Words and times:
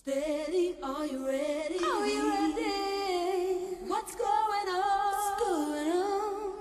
Steady, 0.00 0.76
are 0.80 1.04
you 1.06 1.26
ready? 1.26 1.78
Are 1.84 2.06
you 2.06 2.30
ready? 2.30 3.74
What's 3.88 4.14
going 4.14 4.68
on? 4.68 5.10
What's 5.10 5.42
going 5.42 5.92
on? 5.92 6.52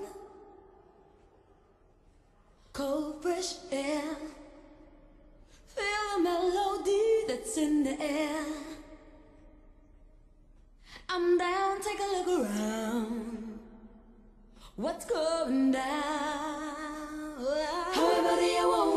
Cold, 2.73 3.21
fresh 3.21 3.53
air. 3.71 4.01
Feel 5.67 6.07
the 6.15 6.23
melody 6.23 7.25
that's 7.27 7.55
in 7.57 7.83
the 7.83 8.01
air. 8.01 8.43
I'm 11.07 11.37
down, 11.37 11.79
take 11.83 11.99
a 11.99 12.09
look 12.17 12.41
around. 12.41 13.59
What's 14.77 15.05
going 15.05 15.73
down? 15.73 16.73
However 17.93 18.35
do 18.41 18.45
you 18.45 18.67
want 18.67 18.96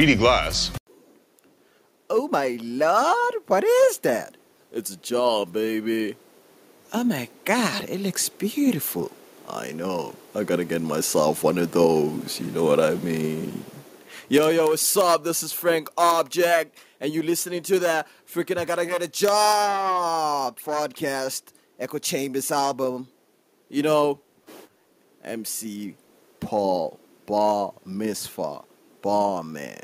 At 0.00 0.04
Speedy 0.04 0.18
Glass, 0.18 0.70
Oh 2.08 2.26
my 2.28 2.58
lord, 2.62 3.34
what 3.48 3.62
is 3.64 3.98
that? 3.98 4.38
It's 4.72 4.90
a 4.90 4.96
job, 4.96 5.52
baby. 5.52 6.16
Oh 6.90 7.04
my 7.04 7.28
god, 7.44 7.84
it 7.86 8.00
looks 8.00 8.30
beautiful. 8.30 9.12
I 9.46 9.72
know. 9.72 10.14
I 10.34 10.44
gotta 10.44 10.64
get 10.64 10.80
myself 10.80 11.44
one 11.44 11.58
of 11.58 11.72
those. 11.72 12.40
You 12.40 12.46
know 12.46 12.64
what 12.64 12.80
I 12.80 12.94
mean? 12.94 13.62
Yo, 14.30 14.48
yo, 14.48 14.68
what's 14.68 14.96
up? 14.96 15.22
This 15.22 15.42
is 15.42 15.52
Frank 15.52 15.90
Object, 15.98 16.78
and 16.98 17.12
you 17.12 17.22
listening 17.22 17.62
to 17.64 17.78
the 17.78 18.06
freaking 18.26 18.56
I 18.56 18.64
Gotta 18.64 18.86
Get 18.86 19.02
a 19.02 19.08
Job 19.08 20.58
podcast, 20.60 21.42
Echo 21.78 21.98
Chambers 21.98 22.50
album. 22.50 23.06
You 23.68 23.82
know, 23.82 24.20
MC 25.22 25.94
Paul 26.40 26.98
Bar 27.26 27.74
Misfa 27.86 28.64
Barman. 29.02 29.76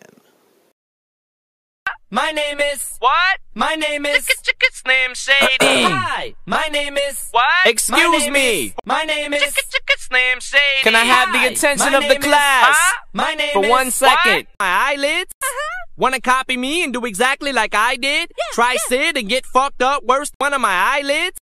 My 2.11 2.31
name 2.31 2.61
is 2.61 2.97
what? 3.01 3.39
My 3.55 3.75
name 3.75 4.07
is 4.07 4.27
Chick's 4.43 4.83
name 4.87 5.15
Shady. 5.15 5.47
Hi. 5.61 6.35
My 6.47 6.69
name 6.69 6.97
is 6.97 7.29
what? 7.33 7.67
Excuse 7.67 8.29
me. 8.29 8.75
my 8.85 9.03
name 9.03 9.33
is 9.33 9.43
Chick's 9.43 10.11
name 10.13 10.39
Shady. 10.41 10.83
Can 10.83 10.95
I 10.95 11.05
have 11.05 11.33
the 11.33 11.53
attention 11.53 11.95
of 11.95 12.09
the 12.09 12.19
class? 12.21 12.77
My 13.13 13.35
name 13.35 13.53
for 13.55 13.69
one 13.69 13.91
second. 13.91 14.47
My 14.61 14.93
eyelids. 14.93 15.33
Uh-huh. 15.43 15.85
Wanna 15.97 16.21
copy 16.21 16.57
me 16.57 16.85
and 16.85 16.93
do 16.93 17.05
exactly 17.07 17.53
like 17.53 17.75
I 17.75 17.97
did? 17.97 18.31
Try 18.53 18.77
sit 18.87 19.17
and 19.17 19.29
get 19.29 19.45
fucked 19.47 19.83
up 19.83 20.05
worse 20.05 20.31
than 20.31 20.37
one 20.47 20.55
of 20.55 20.61
my 20.61 20.99
eyelids? 20.99 21.39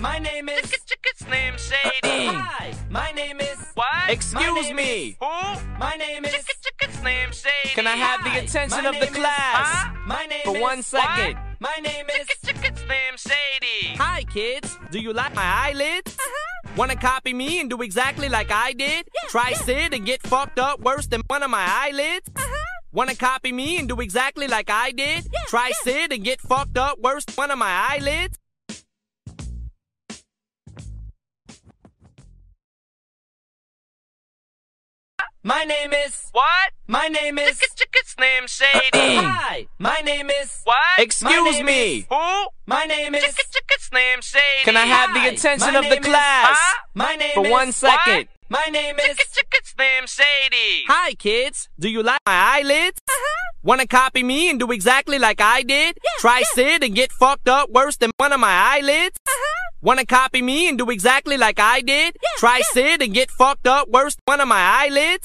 My 0.00 0.18
name 0.18 0.48
is 0.50 0.70
Chick's 0.70 1.26
name 1.26 1.54
Shady. 1.56 2.26
Hi. 2.26 2.74
My 2.90 3.12
name 3.12 3.40
is 3.40 3.56
what? 3.74 4.10
Excuse 4.10 4.70
me. 4.72 5.16
Who? 5.20 5.26
My 5.78 5.96
name 5.98 6.24
is 6.26 6.44
Chick's 6.62 7.02
name 7.02 7.32
Shady. 7.32 7.74
Can 7.74 7.86
I 7.86 7.96
have 7.96 8.22
the 8.22 8.38
attention 8.44 8.84
of 8.84 9.00
the 9.00 9.06
class? 9.06 9.86
My 10.06 10.26
name 10.26 10.40
is. 10.40 10.44
for 10.44 10.60
one 10.60 10.82
second. 10.82 11.38
My 11.60 11.74
name 11.82 12.04
is 12.20 12.26
Chick's 12.44 12.82
name 12.86 13.16
Shady. 13.16 13.96
Hi 13.96 14.24
kids. 14.24 14.78
Do 14.90 14.98
you 15.00 15.14
like 15.14 15.34
my 15.34 15.42
eyelids? 15.44 16.14
Uh-huh. 16.18 16.72
Wanna 16.76 16.96
copy 16.96 17.32
me 17.32 17.60
and 17.60 17.70
do 17.70 17.80
exactly 17.80 18.28
like 18.28 18.50
I 18.50 18.74
did? 18.74 19.08
Try 19.28 19.54
sit 19.54 19.94
and 19.94 20.04
get 20.04 20.22
fucked 20.22 20.58
up 20.58 20.80
worse 20.80 21.06
than 21.06 21.22
one 21.28 21.42
of 21.42 21.50
my 21.50 21.64
eyelids? 21.66 22.28
Uh-huh. 22.36 22.66
Wanna 22.92 23.14
copy 23.14 23.50
me 23.50 23.78
and 23.78 23.88
do 23.88 24.00
exactly 24.00 24.46
like 24.46 24.68
I 24.68 24.92
did? 24.92 25.26
Try 25.48 25.72
sit 25.84 26.12
and 26.12 26.22
get 26.22 26.42
fucked 26.42 26.76
up 26.76 26.98
worse 27.00 27.24
than 27.24 27.34
one 27.36 27.50
of 27.50 27.58
my 27.58 27.88
eyelids? 27.90 28.36
My 35.46 35.62
name 35.62 35.92
is 35.92 36.28
what? 36.32 36.72
My 36.88 37.06
name 37.06 37.38
is 37.38 37.60
Kids 37.60 38.16
name 38.18 38.48
Sadie. 38.48 38.80
Hi. 38.92 39.68
My 39.78 40.00
name 40.04 40.28
is 40.28 40.60
what? 40.64 40.98
Excuse 40.98 41.62
me. 41.62 42.04
Who? 42.10 42.46
My 42.66 42.82
name 42.82 43.14
is 43.14 43.32
name 43.92 44.22
Sadie. 44.22 44.64
Can 44.64 44.76
I 44.76 44.86
have 44.86 45.14
the 45.14 45.28
attention 45.28 45.76
of 45.76 45.88
the 45.88 45.98
class? 45.98 46.58
My 46.94 47.14
name 47.14 47.30
For 47.34 47.48
one 47.48 47.70
second. 47.70 48.26
My 48.48 48.64
name 48.72 48.96
is 48.98 49.16
name 49.78 50.08
Sadie. 50.08 50.82
Hi 50.88 51.14
kids. 51.14 51.68
Do 51.78 51.88
you 51.88 52.02
like 52.02 52.18
my 52.26 52.58
eyelids? 52.58 53.00
Uh-huh. 53.08 53.52
Wanna 53.62 53.86
copy 53.86 54.24
me 54.24 54.50
and 54.50 54.58
do 54.58 54.72
exactly 54.72 55.20
like 55.20 55.40
I 55.40 55.62
did? 55.62 55.96
Yeah, 56.02 56.10
Try 56.18 56.42
sit 56.54 56.82
and 56.82 56.92
get 56.92 57.12
fucked 57.12 57.48
up 57.48 57.70
worse 57.70 57.96
than 57.96 58.10
one 58.16 58.32
of 58.32 58.40
my 58.40 58.50
eyelids? 58.74 59.20
Uh-huh. 59.24 59.70
Wanna 59.80 60.06
copy 60.06 60.42
me 60.42 60.68
and 60.68 60.76
do 60.76 60.90
exactly 60.90 61.36
like 61.36 61.60
I 61.60 61.82
did? 61.82 62.16
Yeah, 62.20 62.28
Try 62.38 62.62
sit 62.72 63.00
and 63.00 63.14
get 63.14 63.30
fucked 63.30 63.68
up 63.68 63.88
worse 63.88 64.16
than 64.16 64.22
one 64.26 64.40
of 64.40 64.48
my 64.48 64.58
eyelids? 64.82 65.24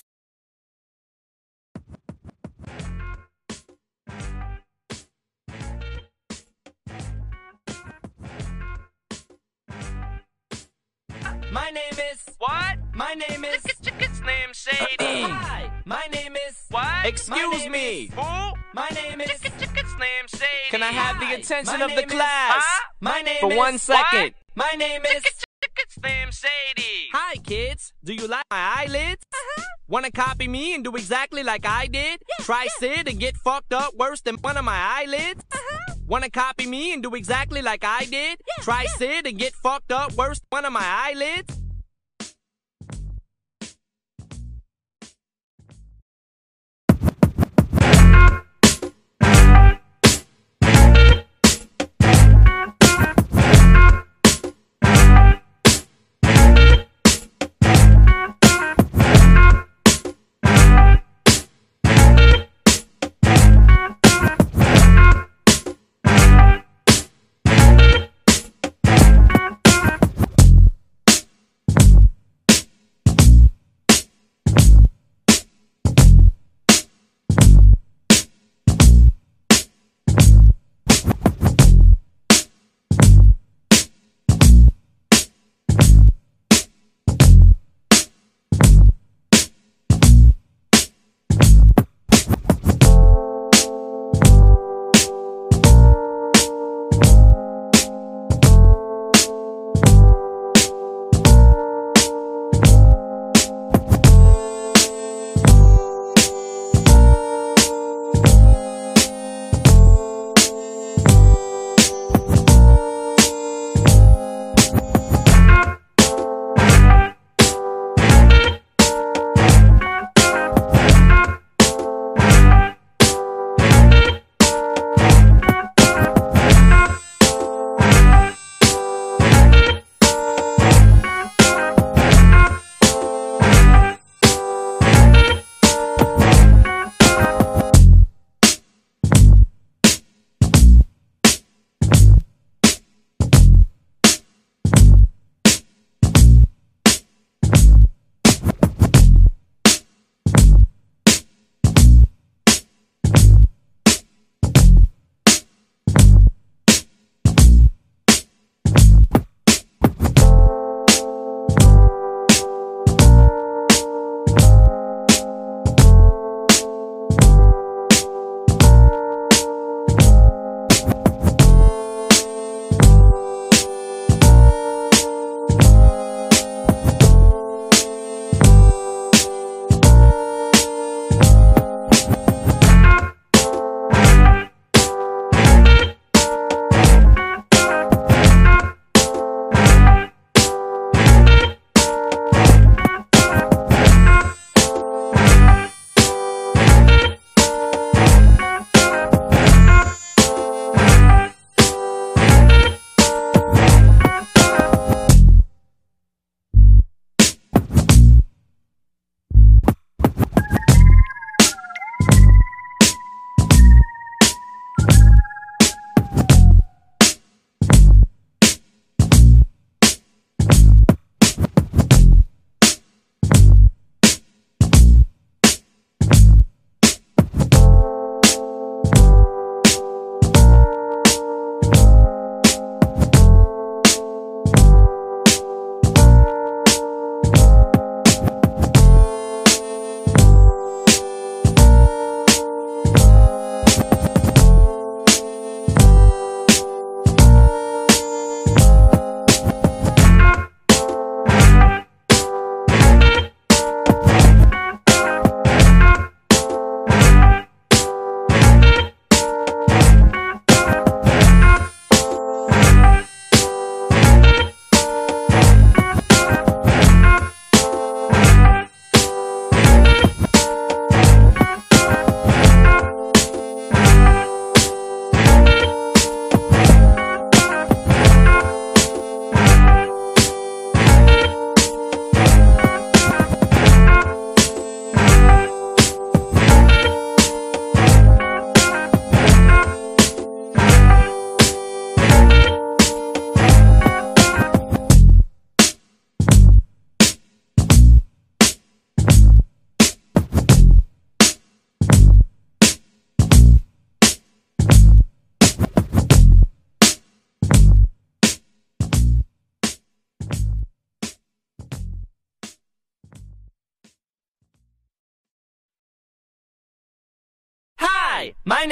My 11.52 11.70
name 11.70 12.00
is 12.14 12.24
what? 12.38 12.78
My 12.94 13.14
name 13.14 13.44
is 13.44 13.66
name 14.26 14.54
Sadie. 14.54 15.24
Hi. 15.24 15.70
My 15.84 16.08
name 16.10 16.38
is 16.48 16.64
what? 16.70 17.06
Excuse 17.06 17.68
me. 17.68 18.10
Who? 18.16 18.22
My 18.74 18.88
name 18.96 19.20
is 19.20 19.44
name 19.44 20.28
Sadie. 20.28 20.70
Can 20.70 20.82
I 20.82 20.92
have 20.92 21.20
the 21.20 21.34
attention 21.34 21.82
of 21.82 21.94
the 21.94 22.04
class? 22.04 22.64
My 23.02 23.22
name 23.22 23.36
is 23.36 23.40
For 23.42 23.58
one 23.58 23.78
second. 23.80 24.34
My 24.56 24.72
name 24.78 25.02
is 25.06 25.26
name 26.02 26.32
Sadie. 26.32 27.10
Hi 27.12 27.36
kids. 27.44 27.92
Do 28.02 28.14
you 28.14 28.28
like 28.28 28.46
my 28.50 28.74
eyelids? 28.78 29.26
Uh-huh. 29.34 29.64
Wanna 29.90 30.12
copy 30.12 30.48
me 30.48 30.74
and 30.74 30.86
do 30.86 30.96
exactly 30.96 31.44
like 31.44 31.66
I 31.66 31.88
did? 31.88 32.22
Try 32.40 32.68
sit 32.80 33.10
and 33.10 33.20
get 33.20 33.36
fucked 33.36 33.74
up 33.74 33.98
worse 33.98 34.22
than 34.22 34.36
one 34.36 34.56
of 34.56 34.64
my 34.64 34.78
eyelids? 34.78 35.44
Uh-huh. 35.52 35.91
Wanna 36.12 36.30
copy 36.30 36.66
me 36.66 36.92
and 36.92 37.02
do 37.02 37.16
exactly 37.16 37.62
like 37.62 37.86
I 37.86 38.04
did? 38.04 38.42
Try 38.60 38.86
sit 38.98 39.26
and 39.26 39.40
get 39.40 39.54
fucked 39.54 39.94
up 39.94 40.12
worse 40.12 40.42
one 40.50 40.66
of 40.66 40.74
my 40.74 40.84
eyelids? 40.84 41.58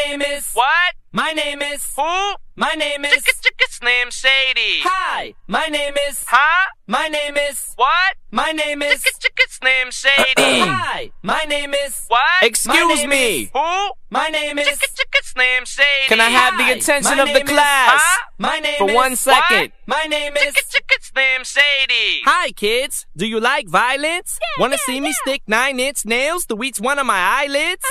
Name 0.10 0.22
is. 0.22 0.51
What? 0.54 0.94
My 1.12 1.32
name 1.34 1.62
is. 1.62 1.86
Who? 1.96 2.36
My 2.56 2.74
name 2.74 3.06
is. 3.06 3.24
Slim 3.70 4.10
Shady. 4.12 4.82
Hi, 4.84 5.34
my 5.48 5.68
name 5.68 5.94
is. 6.10 6.25
Huh? 6.28 6.68
My 6.88 7.08
name 7.08 7.38
is. 7.38 7.74
What? 7.75 8.16
My 8.32 8.51
name 8.51 8.82
is. 8.82 9.06
Slim 9.48 9.92
Shady. 9.92 10.16
Hi, 10.38 11.12
my 11.24 11.46
name 11.48 11.74
is. 11.74 12.06
What? 12.08 12.44
Excuse 12.44 13.06
me. 13.06 13.50
Who? 13.54 13.92
My 14.10 14.28
name 14.28 14.60
is. 14.60 14.80
Slim 15.24 15.66
Shady. 15.66 16.08
Can 16.08 16.20
I 16.20 16.30
have 16.30 16.58
the 16.58 16.72
attention 16.78 17.20
of 17.20 17.32
the 17.32 17.44
class? 17.44 18.01
My 18.38 18.60
name 18.60 18.74
is 18.74 18.78
For 18.80 18.94
one 18.94 19.16
second. 19.16 19.72
My 19.86 20.04
name 20.10 20.34
is. 20.36 20.56
Slim 21.01 21.44
Shady. 21.44 22.22
Hi, 22.25 22.51
kids. 22.51 23.06
Do 23.16 23.25
you 23.25 23.39
like 23.39 23.68
violence? 23.68 24.39
Wanna 24.60 24.78
see 24.80 25.00
me 25.00 25.13
stick 25.13 25.44
nine 25.48 25.80
inch 25.80 26.06
nails 26.06 26.46
to 26.48 26.62
each 26.63 26.80
one 26.80 27.00
of 27.00 27.06
my 27.06 27.20
eyelids? 27.20 27.84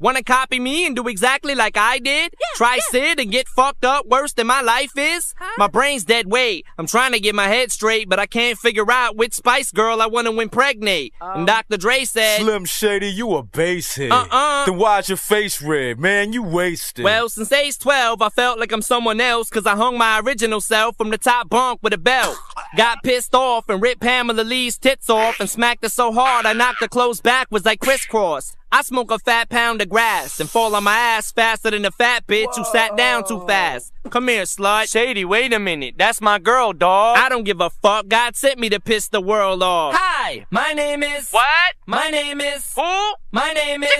Wanna 0.00 0.22
copy 0.22 0.58
me 0.58 0.86
and 0.86 0.96
do 0.96 1.06
exactly 1.08 1.54
like 1.54 1.76
I 1.76 1.98
did? 1.98 2.34
Try 2.54 2.78
sit 2.88 3.20
and 3.20 3.30
get 3.30 3.46
fucked 3.46 3.84
up 3.84 4.06
worse 4.06 4.32
than 4.32 4.46
my 4.46 4.62
life 4.62 4.96
is? 4.96 5.34
My 5.58 5.66
brain's 5.66 6.04
dead 6.04 6.24
weight. 6.24 6.64
I'm 6.78 6.86
trying 6.86 7.12
to 7.12 7.20
get 7.20 7.34
my 7.34 7.48
head 7.48 7.70
straight, 7.70 8.08
but 8.08 8.18
I 8.18 8.24
can't 8.24 8.58
figure 8.58 8.90
out 8.90 9.16
which 9.16 9.34
Spice 9.34 9.70
Girl 9.70 10.00
I 10.00 10.06
wanna 10.06 10.32
impregnate. 10.32 11.12
Oh. 11.20 11.32
and 11.34 11.46
Dr. 11.46 11.76
Dre 11.76 12.06
said, 12.06 12.40
Slim 12.40 12.64
Shady, 12.64 13.08
you 13.08 13.34
a 13.34 13.42
basehead. 13.42 14.10
Uh-uh. 14.10 14.64
Then 14.64 14.78
why's 14.78 15.10
your 15.10 15.18
face 15.18 15.60
red, 15.60 15.98
man? 15.98 16.32
You 16.32 16.44
wasted. 16.44 17.04
Well, 17.04 17.28
since 17.28 17.52
age 17.52 17.78
12, 17.78 18.22
I 18.22 18.30
felt 18.30 18.58
like 18.58 18.72
I'm 18.72 18.80
someone 18.80 19.20
else 19.20 19.50
cause 19.50 19.66
I 19.66 19.76
hung 19.76 19.98
my 19.98 20.20
original 20.20 20.62
self 20.62 20.96
from 20.96 21.10
the 21.10 21.18
top 21.18 21.50
bunk 21.50 21.80
with 21.82 21.92
a 21.92 21.98
belt. 21.98 22.38
Got 22.74 23.02
pissed 23.02 23.34
off 23.34 23.68
and 23.68 23.82
ripped 23.82 24.00
Pamela 24.00 24.42
Lee's 24.42 24.78
tits 24.78 25.10
off 25.10 25.40
and 25.40 25.50
smacked 25.50 25.84
her 25.84 25.90
so 25.90 26.10
hard 26.10 26.46
I 26.46 26.54
knocked 26.54 26.80
her 26.80 26.88
clothes 26.88 27.20
backwards 27.20 27.66
like 27.66 27.80
crisscross. 27.80 28.56
I 28.72 28.82
smoke 28.82 29.10
a 29.10 29.18
fat 29.18 29.48
pound 29.48 29.82
of 29.82 29.88
grass 29.88 30.38
and 30.38 30.48
fall 30.48 30.76
on 30.76 30.84
my 30.84 30.96
ass 30.96 31.32
faster 31.32 31.72
than 31.72 31.84
a 31.84 31.90
fat 31.90 32.26
bitch 32.28 32.54
who 32.54 32.64
sat 32.64 32.96
down 32.96 33.26
too 33.26 33.44
fast. 33.46 33.92
Come 34.08 34.28
here, 34.28 34.44
slut. 34.44 34.90
Shady, 34.90 35.24
wait 35.24 35.52
a 35.52 35.58
minute. 35.58 35.96
That's 35.98 36.20
my 36.20 36.38
girl, 36.38 36.72
dog. 36.72 37.18
I 37.18 37.28
don't 37.28 37.44
give 37.44 37.60
a 37.60 37.68
fuck. 37.68 38.08
God 38.08 38.34
sent 38.34 38.58
me 38.58 38.70
to 38.70 38.80
piss 38.80 39.08
the 39.08 39.20
world 39.20 39.62
off. 39.62 39.94
Hi, 39.96 40.46
my 40.50 40.72
name 40.72 41.02
is. 41.02 41.30
What? 41.30 41.74
My 41.86 42.08
name 42.08 42.40
is. 42.40 42.72
Who? 42.74 43.14
My 43.30 43.52
name 43.52 43.82
is. 43.82 43.90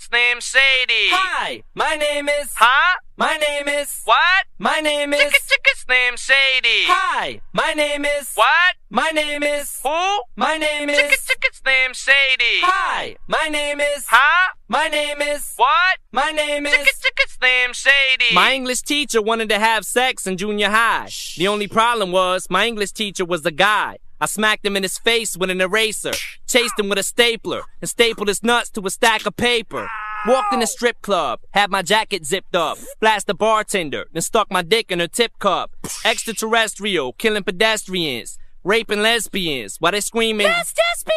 Slim 0.00 0.40
Shady. 0.40 1.10
Hi, 1.10 1.62
my 1.74 1.96
name 1.96 2.28
is. 2.28 2.52
Huh? 2.54 2.98
My 3.16 3.36
name 3.36 3.68
is. 3.68 4.00
What? 4.04 4.46
My 4.58 4.80
name 4.80 5.12
is. 5.12 5.32
Slim 5.74 6.16
Shady. 6.16 6.84
Hi, 6.86 7.40
my 7.52 7.74
name 7.74 8.04
is. 8.04 8.32
What? 8.34 8.76
My 8.90 9.10
name 9.10 9.42
is. 9.42 9.80
Who? 9.82 10.22
My 10.36 10.56
name 10.56 10.88
is. 10.88 11.20
Slim 11.52 11.92
Shady. 11.92 12.60
Hi, 12.62 13.16
my 13.28 13.48
name 13.48 13.80
is. 13.80 14.06
Huh? 14.08 14.52
My 14.72 14.88
name 14.88 15.20
is. 15.20 15.52
What? 15.56 15.98
My 16.12 16.30
name 16.30 16.64
is. 16.64 16.88
Slim 17.28 17.74
Shady. 17.74 18.34
My 18.34 18.54
English 18.54 18.80
teacher 18.80 19.20
wanted 19.20 19.50
to 19.50 19.58
have 19.58 19.84
sex 19.84 20.26
in 20.26 20.38
junior 20.38 20.70
high. 20.70 21.10
The 21.36 21.46
only 21.46 21.68
problem 21.68 22.10
was 22.10 22.46
my 22.48 22.66
English 22.66 22.92
teacher 22.92 23.26
was 23.26 23.44
a 23.44 23.50
guy. 23.50 23.98
I 24.18 24.24
smacked 24.24 24.64
him 24.64 24.74
in 24.74 24.82
his 24.82 24.96
face 24.96 25.36
with 25.36 25.50
an 25.50 25.60
eraser, 25.60 26.12
chased 26.46 26.78
him 26.78 26.88
with 26.88 26.98
a 26.98 27.02
stapler, 27.02 27.64
and 27.82 27.90
stapled 27.90 28.28
his 28.28 28.42
nuts 28.42 28.70
to 28.70 28.86
a 28.86 28.88
stack 28.88 29.26
of 29.26 29.36
paper. 29.36 29.86
Walked 30.26 30.54
in 30.54 30.62
a 30.62 30.66
strip 30.66 31.02
club, 31.02 31.40
had 31.50 31.70
my 31.70 31.82
jacket 31.82 32.24
zipped 32.24 32.56
up, 32.56 32.78
flashed 32.98 33.26
the 33.26 33.34
bartender, 33.34 34.06
then 34.14 34.22
stuck 34.22 34.50
my 34.50 34.62
dick 34.62 34.90
in 34.90 35.00
her 35.00 35.08
tip 35.08 35.38
cup. 35.38 35.72
Extraterrestrial, 36.02 37.12
killing 37.12 37.44
pedestrians, 37.44 38.38
raping 38.64 39.02
lesbians 39.02 39.76
while 39.80 39.92
they 39.92 40.00
screaming. 40.00 40.46
Let's 40.46 40.72
just 40.72 41.04
be 41.04 41.12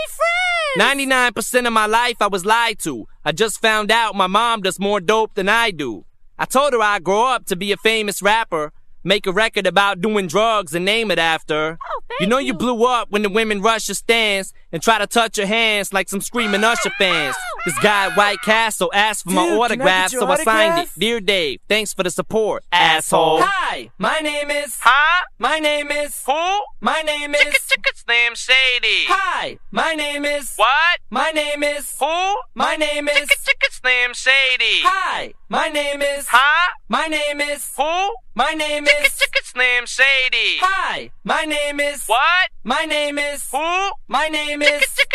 friends! 0.75 0.97
99% 0.97 1.67
of 1.67 1.71
my 1.71 1.85
life 1.85 2.17
I 2.19 2.27
was 2.27 2.45
lied 2.45 2.79
to. 2.79 3.07
I 3.27 3.31
just 3.31 3.59
found 3.59 3.89
out 3.91 4.13
my 4.15 4.27
mom 4.27 4.61
does 4.61 4.79
more 4.79 4.99
dope 4.99 5.33
than 5.33 5.49
I 5.49 5.71
do. 5.71 6.05
I 6.37 6.45
told 6.45 6.73
her 6.73 6.81
I'd 6.81 7.03
grow 7.03 7.25
up 7.25 7.47
to 7.47 7.55
be 7.55 7.71
a 7.71 7.77
famous 7.77 8.21
rapper, 8.21 8.71
make 9.03 9.25
a 9.25 9.31
record 9.31 9.65
about 9.65 9.99
doing 9.99 10.27
drugs 10.27 10.75
and 10.75 10.85
name 10.85 11.09
it 11.09 11.17
after. 11.17 11.53
her. 11.55 11.77
Oh, 11.83 12.01
you 12.19 12.27
know 12.27 12.37
you 12.37 12.53
blew 12.53 12.85
up 12.85 13.09
when 13.09 13.23
the 13.23 13.29
women 13.29 13.63
rush 13.63 13.87
your 13.87 13.95
stands 13.95 14.53
and 14.71 14.81
try 14.81 14.97
to 14.97 15.07
touch 15.07 15.37
your 15.37 15.47
hands 15.47 15.93
like 15.93 16.09
some 16.09 16.21
screaming 16.21 16.63
Usher 16.63 16.91
fans. 16.97 17.35
This 17.65 17.77
guy 17.79 18.07
at 18.07 18.17
White 18.17 18.41
Castle 18.41 18.91
asked 18.93 19.23
for 19.23 19.31
my 19.31 19.41
Dude, 19.41 19.49
can 19.49 19.57
I 19.57 19.63
autograph, 19.63 20.11
get 20.11 20.13
your 20.13 20.21
so 20.21 20.27
I 20.27 20.43
signed 20.43 20.83
it. 20.83 20.89
Dear 20.99 21.19
Dave, 21.19 21.59
thanks 21.67 21.93
for 21.93 22.03
the 22.03 22.11
support, 22.11 22.63
asshole. 22.71 23.39
Hi, 23.41 23.89
my 23.97 24.19
name 24.19 24.51
is. 24.51 24.77
Huh? 24.79 25.23
My 25.39 25.57
name 25.59 25.89
is. 25.89 26.21
Who? 26.25 26.61
My 26.79 27.01
name 27.01 27.33
is. 27.33 27.55
Slim 27.95 28.35
Shady. 28.35 29.05
Hi, 29.07 29.57
my 29.71 29.93
name 29.93 30.25
is. 30.25 30.53
What? 30.57 30.99
My 31.09 31.31
name 31.31 31.63
is. 31.63 31.95
Who? 31.99 32.35
My 32.53 32.75
name 32.75 33.07
is. 33.07 33.29
Slim 33.71 34.13
Shady. 34.13 34.81
Hi, 34.83 35.33
my 35.49 35.69
name 35.69 36.01
is. 36.01 36.27
Huh? 36.29 36.71
My 36.87 37.07
name 37.07 37.41
is. 37.41 37.67
Who? 37.75 38.15
My 38.35 38.51
name 38.51 38.85
is. 38.85 39.19
Slim 39.43 39.85
Shady. 39.85 40.57
Hi, 40.59 41.09
my 41.23 41.45
name 41.45 41.79
is. 41.79 42.05
What? 42.05 42.49
My 42.63 42.85
name 42.85 43.17
is. 43.17 43.47
Who? 43.51 43.91
My 44.07 44.27
name 44.27 44.61
is. 44.61 44.64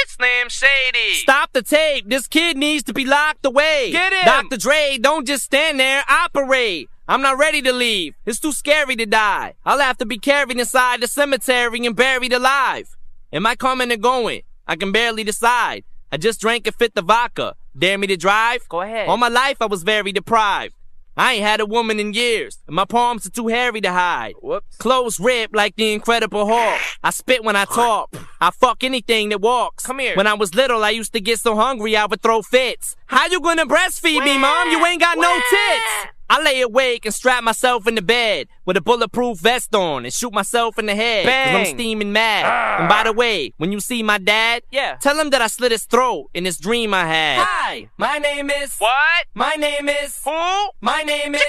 Slim 0.06 0.48
Shady. 0.48 1.14
Stop 1.14 1.52
the 1.52 1.62
tape. 1.62 2.08
This 2.08 2.26
kid 2.26 2.56
needs 2.56 2.82
to 2.84 2.92
be 2.92 3.04
locked 3.04 3.46
away. 3.46 3.90
Get 3.92 4.12
him. 4.12 4.24
Dr. 4.24 4.56
Dre, 4.56 4.98
don't 5.00 5.26
just 5.26 5.44
stand 5.44 5.80
there. 5.80 6.04
Operate. 6.08 6.90
I'm 7.08 7.22
not 7.22 7.38
ready 7.38 7.62
to 7.62 7.72
leave. 7.72 8.14
It's 8.26 8.38
too 8.38 8.52
scary 8.52 8.96
to 8.96 9.06
die. 9.06 9.54
I'll 9.64 9.80
have 9.80 9.98
to 9.98 10.06
be 10.06 10.18
carried 10.18 10.58
inside 10.58 11.00
the 11.00 11.08
cemetery 11.08 11.84
and 11.84 11.96
buried 11.96 12.32
alive. 12.32 12.96
Am 13.32 13.46
I 13.46 13.56
coming 13.56 13.90
or 13.90 13.96
going? 13.96 14.42
I 14.66 14.76
can 14.76 14.92
barely 14.92 15.24
decide. 15.24 15.84
I 16.12 16.16
just 16.16 16.40
drank 16.40 16.66
a 16.66 16.72
fifth 16.72 16.96
of 16.96 17.06
vodka. 17.06 17.54
Dare 17.76 17.98
me 17.98 18.06
to 18.08 18.16
drive? 18.16 18.68
Go 18.68 18.82
ahead. 18.82 19.08
All 19.08 19.16
my 19.16 19.28
life 19.28 19.56
I 19.60 19.66
was 19.66 19.82
very 19.82 20.12
deprived. 20.12 20.74
I 21.16 21.34
ain't 21.34 21.42
had 21.42 21.60
a 21.60 21.66
woman 21.66 22.00
in 22.00 22.14
years, 22.14 22.58
and 22.66 22.76
my 22.76 22.84
palms 22.84 23.26
are 23.26 23.30
too 23.30 23.48
hairy 23.48 23.80
to 23.80 23.92
hide. 23.92 24.34
Whoops. 24.42 24.76
Clothes 24.76 25.20
ripped 25.20 25.54
like 25.54 25.76
the 25.76 25.92
Incredible 25.92 26.46
Hulk. 26.46 26.80
I 27.02 27.10
spit 27.10 27.44
when 27.44 27.56
I 27.56 27.64
talk. 27.64 28.14
I 28.40 28.50
fuck 28.50 28.84
anything 28.84 29.30
that 29.30 29.40
walks. 29.40 29.84
Come 29.84 29.98
here. 29.98 30.16
When 30.16 30.26
I 30.26 30.34
was 30.34 30.54
little, 30.54 30.82
I 30.84 30.90
used 30.90 31.12
to 31.12 31.20
get 31.20 31.40
so 31.40 31.56
hungry 31.56 31.96
I 31.96 32.06
would 32.06 32.22
throw 32.22 32.42
fits. 32.42 32.96
How 33.06 33.26
you 33.26 33.40
gonna 33.40 33.66
breastfeed 33.66 34.24
me, 34.24 34.38
mom? 34.38 34.70
You 34.70 34.84
ain't 34.86 35.00
got 35.00 35.18
no 35.18 35.34
tits. 35.34 36.14
I 36.30 36.40
lay 36.40 36.60
awake 36.60 37.04
and 37.06 37.12
strap 37.12 37.42
myself 37.42 37.88
in 37.88 37.96
the 37.96 38.02
bed 38.02 38.46
with 38.64 38.76
a 38.76 38.80
bulletproof 38.80 39.40
vest 39.40 39.74
on 39.74 40.04
and 40.04 40.14
shoot 40.14 40.32
myself 40.32 40.78
in 40.78 40.86
the 40.86 40.94
head. 40.94 41.26
Cause 41.26 41.68
I'm 41.68 41.74
steaming 41.74 42.12
mad. 42.12 42.78
And 42.78 42.88
by 42.88 43.02
the 43.02 43.12
way, 43.12 43.52
when 43.56 43.72
you 43.72 43.80
see 43.80 44.04
my 44.04 44.18
dad, 44.18 44.62
yeah. 44.70 44.94
tell 45.00 45.18
him 45.18 45.30
that 45.30 45.42
I 45.42 45.48
slit 45.48 45.72
his 45.72 45.86
throat 45.86 46.30
in 46.32 46.44
this 46.44 46.56
dream 46.56 46.94
I 46.94 47.04
had. 47.04 47.44
Hi, 47.44 47.90
my 47.98 48.18
name 48.18 48.48
is. 48.48 48.76
What? 48.78 49.26
My 49.34 49.56
name 49.58 49.88
is. 49.88 50.20
Who? 50.24 50.30
My 50.80 51.02
name 51.02 51.34
is. 51.34 51.42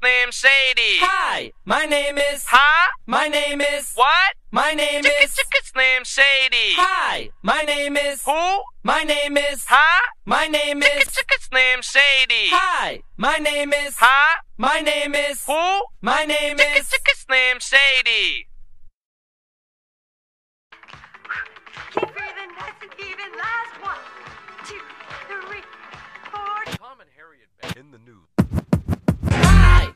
Slim 0.00 0.30
Shady. 0.32 0.98
Hi, 1.00 1.52
my 1.64 1.84
name 1.84 2.18
is. 2.18 2.44
Huh? 2.48 2.90
My 3.06 3.28
name 3.28 3.60
is. 3.60 3.92
What? 3.94 4.34
My 4.50 4.72
name 4.72 5.04
is. 5.04 5.38
Slim 5.62 6.04
Shady. 6.04 6.74
Hi, 6.74 7.30
my 7.42 7.62
name 7.62 7.96
is. 7.96 8.22
Who? 8.24 8.62
My 8.82 9.02
name 9.04 9.36
is. 9.36 9.66
Huh? 9.68 10.02
My 10.24 10.46
name 10.46 10.82
is. 10.82 11.04
Slim 11.40 11.82
Shady. 11.82 12.48
Hi, 12.50 13.02
my 13.16 13.36
name 13.36 13.72
is. 13.72 13.96
Huh? 13.98 14.40
My 14.58 14.80
name 14.80 15.14
is. 15.14 15.44
Who? 15.46 15.82
My 16.00 16.24
name 16.24 16.58
is. 16.58 16.90
Slim 17.14 17.60
Shady. 17.60 18.48
Keep 21.92 22.12
breathing, 22.14 22.50
nice 22.58 22.80
and 22.82 22.92
even. 22.98 23.30
Last 23.38 23.74
one, 23.80 24.02
two, 24.66 24.82
three, 25.28 25.62
four. 26.32 26.64
Tom 26.78 27.00
and 27.00 27.10
Harriet 27.16 27.48
in 27.76 27.90
the 27.90 27.98
news. 27.98 28.03
Hi, 28.03 28.03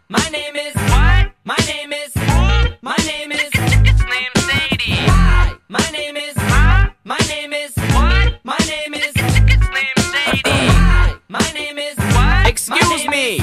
my 0.08 0.26
name 0.30 0.56
is. 0.56 0.74
What? 0.74 1.32
My 1.44 1.56
name 1.66 1.92
is. 1.92 2.12
Who? 2.14 2.74
My 2.80 2.96
name 3.04 3.32
is. 3.32 3.50
Slim 3.52 4.32
Shady. 4.48 5.06
Hi, 5.06 5.54
my 5.68 5.90
name 5.92 6.16
is. 6.16 6.34
Huh? 6.36 6.90
My 7.04 7.18
name 7.28 7.52
is. 7.52 7.72
What? 7.76 8.40
My 8.42 8.56
name 8.66 8.94
is. 8.94 9.12
Slim 9.12 9.98
Shady. 10.12 10.50
Hi, 10.50 11.14
my 11.28 11.50
name 11.52 11.78
is. 11.78 11.96
What? 11.98 12.46
Excuse 12.48 13.06
me. 13.08 13.40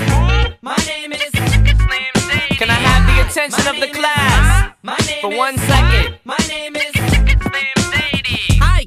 My 0.61 0.75
name 0.87 1.13
is. 1.13 1.31
Slim 1.31 1.65
Shady. 1.65 2.55
Can 2.55 2.69
I 2.69 2.79
have 2.89 3.05
the 3.05 3.29
attention 3.29 3.67
of 3.67 3.79
the 3.79 3.93
class? 3.93 4.73
My 4.81 4.97
name 5.05 5.21
For 5.21 5.37
one 5.37 5.57
second. 5.57 6.19
My 6.23 6.37
name 6.49 6.75
is. 6.75 6.91
Slim 6.93 7.27
Shady. 7.27 7.74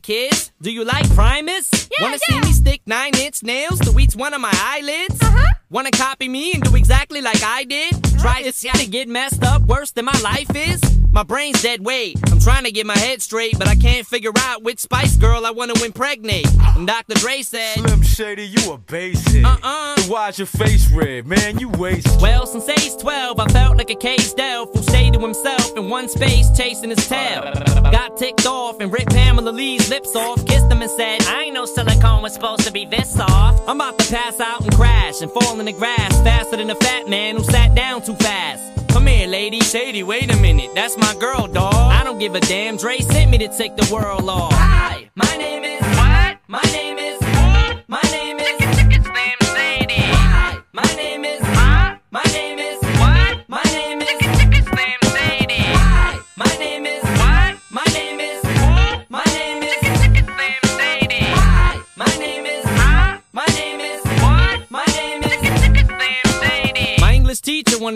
Kids. 0.09 0.53
Do 0.63 0.73
you 0.73 0.87
like 0.87 1.07
Primus? 1.15 1.69
Yeah, 1.91 2.07
Wanna 2.07 2.19
see 2.19 2.41
me 2.41 2.53
stick 2.55 2.81
nine 2.87 3.15
inch 3.19 3.43
nails 3.43 3.79
to 3.81 3.99
each 3.99 4.17
one 4.17 4.33
of 4.33 4.41
my 4.41 4.51
eyelids? 4.55 5.21
Uh-huh. 5.21 5.53
Wanna 5.69 5.91
copy 5.91 6.31
me 6.31 6.55
and 6.55 6.63
do 6.63 6.77
exactly 6.77 7.21
like 7.21 7.43
I 7.43 7.65
did? 7.65 8.08
Try 8.19 8.43
to 8.43 8.53
to 8.53 8.87
get 8.87 9.09
messed 9.09 9.45
up 9.45 9.63
worse 9.63 9.93
than 9.93 10.05
my 10.05 10.19
life 10.23 10.55
is? 10.55 10.81
My 11.11 11.23
brain's 11.23 11.63
dead 11.63 11.85
weight. 11.85 12.19
I'm 12.31 12.39
trying 12.39 12.65
to 12.65 12.71
get 12.71 12.87
my 12.87 12.97
head 12.97 13.23
straight, 13.23 13.59
but 13.59 13.67
I 13.67 13.75
can't 13.75 14.07
figure 14.07 14.33
out 14.37 14.63
which 14.63 14.79
Spice 14.79 15.17
Girl 15.17 15.47
I 15.47 15.51
wanna 15.51 15.73
impregnate. 15.85 16.47
And 16.77 16.87
Dr. 16.87 17.15
Dre 17.15 17.43
said, 17.43 17.79
Slim 17.79 18.03
Shady, 18.03 18.47
you 18.47 18.73
a 18.73 18.79
base 18.79 19.27
hit. 19.29 19.45
Uh-uh. 19.45 19.97
So 19.97 20.13
why's 20.13 20.39
your 20.39 20.47
face 20.47 20.91
red, 20.93 21.27
man? 21.27 21.59
You 21.59 21.71
wasted. 21.71 22.21
Well, 22.21 22.47
since 22.47 22.69
age 22.69 23.01
12, 23.01 23.41
I 23.41 23.47
felt 23.49 23.79
like 23.79 23.91
a 23.91 23.95
caged 23.95 24.39
elf 24.39 24.71
who 24.75 24.83
stayed 24.83 25.15
to 25.15 25.21
himself 25.21 25.77
in 25.77 25.89
one 25.89 26.09
space 26.09 26.51
chasing 26.57 26.91
his 26.91 27.09
tail. 27.09 27.43
Got 27.91 28.17
ticked 28.17 28.47
off 28.47 28.81
and 28.81 28.93
ripped 28.93 29.11
Pamela 29.11 29.51
Lee's 29.51 29.89
lips 29.89 30.15
off, 30.15 30.45
kissed 30.47 30.71
him 30.71 30.83
and 30.83 30.91
said, 30.91 31.23
I 31.23 31.45
ain't 31.45 31.55
no 31.55 31.65
silicone 31.65 32.23
was 32.23 32.35
supposed 32.35 32.63
to 32.63 32.73
be 32.73 32.85
this 32.85 33.15
soft. 33.15 33.69
I'm 33.69 33.77
about 33.81 33.99
to 33.99 34.13
pass 34.13 34.41
out 34.41 34.61
and 34.61 34.75
crash 34.75 35.21
and 35.23 35.31
fall 35.31 35.59
in 35.59 35.67
the 35.67 35.73
grass 35.73 36.13
faster 36.23 36.57
than 36.57 36.71
a 36.71 36.75
fat 36.77 37.09
man 37.09 37.37
who 37.37 37.45
sat 37.45 37.75
down 37.75 38.03
too 38.09 38.15
fast. 38.17 38.63
Come 38.89 39.07
here, 39.07 39.29
lady. 39.29 39.61
Shady, 39.61 40.03
wait 40.03 40.33
a 40.33 40.37
minute. 40.37 40.71
That's 40.75 40.97
my 40.97 41.15
girl, 41.21 41.47
dawg. 41.47 41.75
I 41.75 42.03
don't 42.05 42.19
give 42.19 42.35
a 42.35 42.41
damn. 42.41 42.79
Dre 42.79 42.99
sent 43.01 43.31
me 43.31 43.37
to 43.39 43.49
take 43.49 43.77
the 43.77 43.87
world 43.93 44.29
off. 44.31 44.53
Hi, 44.55 45.11
my 45.15 45.37
name 45.37 45.63
is. 45.63 45.83
What? 45.83 46.39
My 46.49 46.63
name 46.73 46.97
is. 46.97 47.21
What? 47.21 47.85
My 47.87 48.01
name 48.11 48.28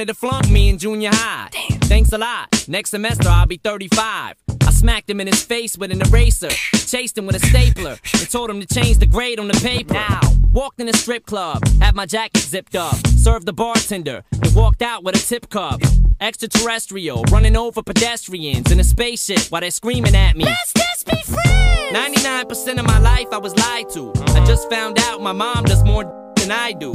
wanted 0.02 0.14
to 0.14 0.18
flunk 0.18 0.50
me 0.50 0.68
in 0.68 0.78
junior 0.78 1.11
high. 1.12 1.49
Damn. 1.52 1.78
Thanks 1.82 2.12
a 2.12 2.18
lot. 2.18 2.66
Next 2.66 2.90
semester 2.90 3.28
I'll 3.28 3.47
be 3.47 3.59
35. 3.59 4.35
I 4.66 4.71
smacked 4.73 5.09
him 5.09 5.21
in 5.21 5.28
his 5.28 5.44
face 5.44 5.78
with 5.78 5.92
an 5.92 6.02
eraser, 6.02 6.49
chased 6.49 7.16
him 7.16 7.25
with 7.25 7.37
a 7.37 7.47
stapler, 7.47 7.97
and 8.14 8.28
told 8.28 8.50
him 8.50 8.61
to 8.61 8.66
change 8.66 8.99
the 8.99 9.06
grade 9.06 9.38
on 9.38 9.47
the 9.47 9.54
paper. 9.61 9.94
Now, 9.94 10.21
walked 10.52 10.80
in 10.80 10.88
a 10.88 10.92
strip 10.92 11.25
club, 11.25 11.62
had 11.80 11.94
my 11.94 12.06
jacket 12.06 12.40
zipped 12.40 12.75
up, 12.75 12.97
served 13.06 13.47
the 13.47 13.52
bartender, 13.52 14.25
and 14.32 14.54
walked 14.56 14.82
out 14.82 15.04
with 15.04 15.14
a 15.14 15.21
tip 15.21 15.49
cup. 15.50 15.80
Extraterrestrial, 16.21 17.23
running 17.30 17.56
over 17.56 17.80
pedestrians 17.80 18.73
in 18.73 18.80
a 18.80 18.85
spaceship 18.85 19.52
while 19.52 19.61
they're 19.61 19.71
screaming 19.71 20.16
at 20.16 20.37
me. 20.37 20.47
Let's 20.47 20.73
just 20.73 21.06
be 21.06 21.23
friends! 21.23 21.97
99% 21.97 22.80
of 22.80 22.87
my 22.87 22.99
life 22.99 23.28
I 23.30 23.38
was 23.38 23.56
lied 23.56 23.88
to. 23.90 24.12
I 24.35 24.44
just 24.44 24.68
found 24.68 24.99
out 24.99 25.23
my 25.23 25.32
mom 25.32 25.62
does 25.62 25.85
more 25.85 26.04
than 26.35 26.50
I 26.50 26.73
do. 26.73 26.92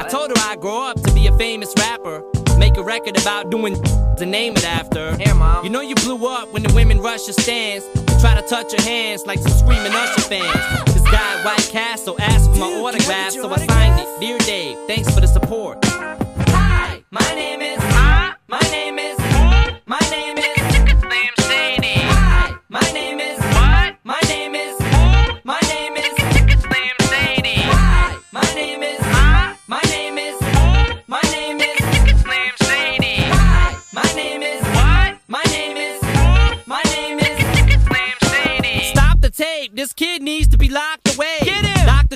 I 0.00 0.08
told 0.08 0.30
her 0.30 0.36
I'd 0.38 0.60
grow 0.60 0.82
up 0.82 0.98
to 1.02 1.12
be 1.12 1.26
a 1.26 1.36
famous 1.36 1.74
rapper. 1.78 2.24
Make 2.56 2.78
a 2.78 2.82
record 2.82 3.20
about 3.20 3.50
doing 3.50 3.74
to 4.16 4.24
name 4.24 4.54
it 4.56 4.64
after. 4.64 5.14
Here, 5.16 5.34
mom. 5.34 5.62
You 5.62 5.68
know 5.68 5.82
you 5.82 5.94
blew 5.94 6.26
up 6.26 6.50
when 6.54 6.62
the 6.62 6.72
women 6.72 7.00
rush 7.00 7.26
your 7.26 7.34
stands. 7.34 7.84
Try 8.18 8.34
to 8.34 8.46
touch 8.48 8.72
your 8.72 8.80
hands 8.80 9.26
like 9.26 9.40
some 9.40 9.52
screaming 9.52 9.92
Usher 9.92 10.22
fans. 10.22 10.94
This 10.94 11.02
guy 11.02 11.38
at 11.38 11.44
White 11.44 11.68
Castle 11.70 12.16
asked 12.18 12.50
for 12.50 12.56
my 12.56 12.72
autograph, 12.80 13.32
so 13.32 13.50
I 13.50 13.58
signed 13.66 14.00
it. 14.00 14.20
Dear 14.20 14.38
Dave, 14.38 14.78
thanks 14.86 15.12
for 15.14 15.20
the 15.20 15.26
support. 15.26 15.84
Hi, 15.84 17.04
my 17.10 17.34
name 17.34 17.60
is. 17.60 17.78
Huh? 17.78 18.36
My 18.48 18.60
name 18.70 18.89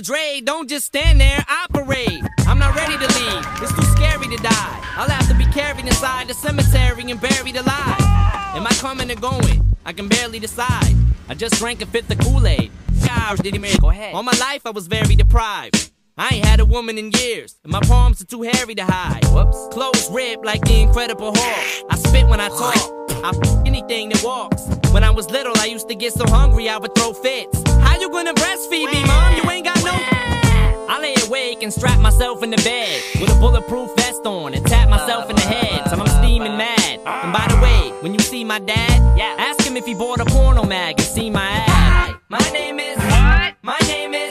Dre, 0.05 0.43
don't 0.45 0.69
just 0.69 0.85
stand 0.85 1.19
there. 1.19 1.43
Operate. 1.49 2.21
I'm 2.47 2.59
not 2.59 2.75
ready 2.77 2.93
to 2.93 3.07
leave. 3.19 3.47
It's 3.63 3.73
too 3.75 3.87
scary 3.97 4.27
to 4.37 4.43
die. 4.43 4.81
I'll 4.99 5.09
have 5.09 5.27
to 5.29 5.35
be 5.35 5.47
carried 5.47 5.87
inside 5.87 6.29
the 6.29 6.35
cemetery 6.35 7.11
and 7.11 7.19
buried 7.19 7.57
alive. 7.57 7.97
Am 8.55 8.67
I 8.67 8.75
coming 8.81 9.11
or 9.11 9.15
going? 9.15 9.75
I 9.87 9.95
can 9.95 10.09
barely 10.09 10.39
decide. 10.39 10.95
I 11.31 11.33
just 11.35 11.55
drank 11.55 11.81
a 11.81 11.87
fifth 11.87 12.11
of 12.11 12.19
Kool-Aid. 12.19 12.71
Gosh, 13.07 13.39
did 13.39 13.55
he 13.55 13.59
make- 13.59 13.81
Go 13.81 13.89
ahead. 13.89 14.15
All 14.15 14.23
my 14.23 14.37
life 14.39 14.67
I 14.67 14.71
was 14.73 14.89
very 14.89 15.17
deprived. 15.17 15.91
I 16.19 16.35
ain't 16.35 16.45
had 16.45 16.61
a 16.61 16.67
woman 16.67 16.99
in 16.99 17.11
years, 17.11 17.57
and 17.65 17.73
my 17.73 17.81
palms 17.81 18.21
are 18.21 18.27
too 18.27 18.43
hairy 18.43 18.75
to 18.75 18.85
hide. 18.85 19.25
Whoops. 19.33 19.69
Clothes 19.73 20.11
ripped 20.11 20.45
like 20.45 20.61
the 20.67 20.83
Incredible 20.83 21.33
Hulk. 21.35 21.87
I 21.91 21.97
spit 21.97 22.27
when 22.29 22.41
I 22.41 22.49
talk. 22.49 22.77
I 23.25 23.31
f- 23.31 23.67
anything 23.67 24.11
that 24.11 24.23
walks. 24.23 24.63
When 24.95 25.03
I 25.03 25.11
was 25.11 25.29
little, 25.29 25.53
I 25.59 25.65
used 25.65 25.89
to 25.89 25.97
get 25.97 26.13
so 26.13 26.25
hungry 26.25 26.69
I 26.69 26.77
would 26.77 26.95
throw 26.95 27.13
fits. 27.13 27.61
How 27.81 27.99
you 27.99 28.09
gonna 28.11 28.33
breastfeed 28.33 28.93
me, 28.93 29.05
mom? 29.05 29.35
You 29.35 29.51
ain't 29.51 29.65
got 29.65 29.83
no. 29.83 29.91
I 29.91 31.01
lay 31.03 31.17
awake 31.27 31.65
and 31.65 31.73
strap 31.73 31.99
myself 31.99 32.45
in 32.45 32.51
the 32.51 32.59
bed 32.59 33.03
with 33.21 33.29
a 33.29 33.35
bulletproof 33.41 33.91
vest 33.97 34.25
on 34.25 34.55
and 34.55 34.65
tap 34.65 34.89
myself 34.89 35.29
in 35.29 35.35
the 35.35 35.43
head 35.43 35.83
till 35.91 36.01
I'm 36.01 36.07
steaming 36.23 36.57
mad. 36.57 37.01
And 37.05 37.33
by 37.33 37.45
the 37.49 37.61
way, 37.61 37.91
when 38.03 38.15
you 38.15 38.21
see 38.21 38.45
my 38.45 38.61
dad, 38.61 39.21
ask 39.21 39.67
him 39.67 39.77
if 39.77 39.85
he 39.85 39.95
bought 39.95 40.21
a 40.21 40.27
porno 40.27 40.63
mag 40.63 41.01
and 41.01 41.09
see 41.09 41.29
my 41.29 41.43
ad. 41.43 42.15
My 42.29 42.49
name 42.53 42.79
is 42.79 42.97
what? 42.97 43.57
My 43.63 43.79
name 43.89 44.15
is 44.15 44.24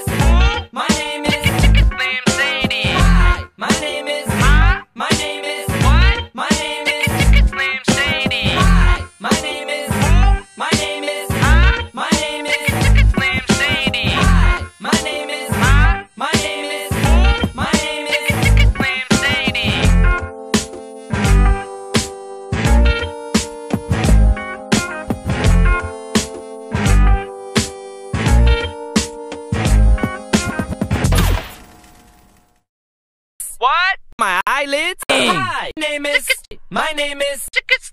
eyelids? 34.63 35.04
Hi. 35.10 35.71
My 35.78 35.88
name 35.88 36.06
is. 36.06 36.28
My 36.69 36.91
name 36.95 37.21
is. 37.21 37.47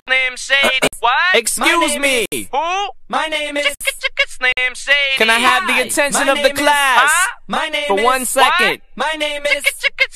Name 0.09 0.37
Sadie. 0.37 0.79
Uh, 0.83 0.89
what? 1.01 1.35
Excuse 1.35 1.99
me. 1.99 2.27
Who? 2.33 2.91
My 3.09 3.27
name 3.27 3.57
is. 3.57 3.75
Name 4.41 4.75
Sadie. 4.75 5.17
Can 5.19 5.31
I 5.31 5.39
have 5.39 5.67
the 5.67 5.83
attention 5.87 6.29
of 6.29 6.43
the 6.43 6.51
class? 6.51 7.11
My 7.47 7.69
name 7.69 7.89
For 7.89 8.03
one 8.03 8.25
second. 8.25 8.81
My 8.97 9.13
name 9.19 9.43
is. 9.45 9.65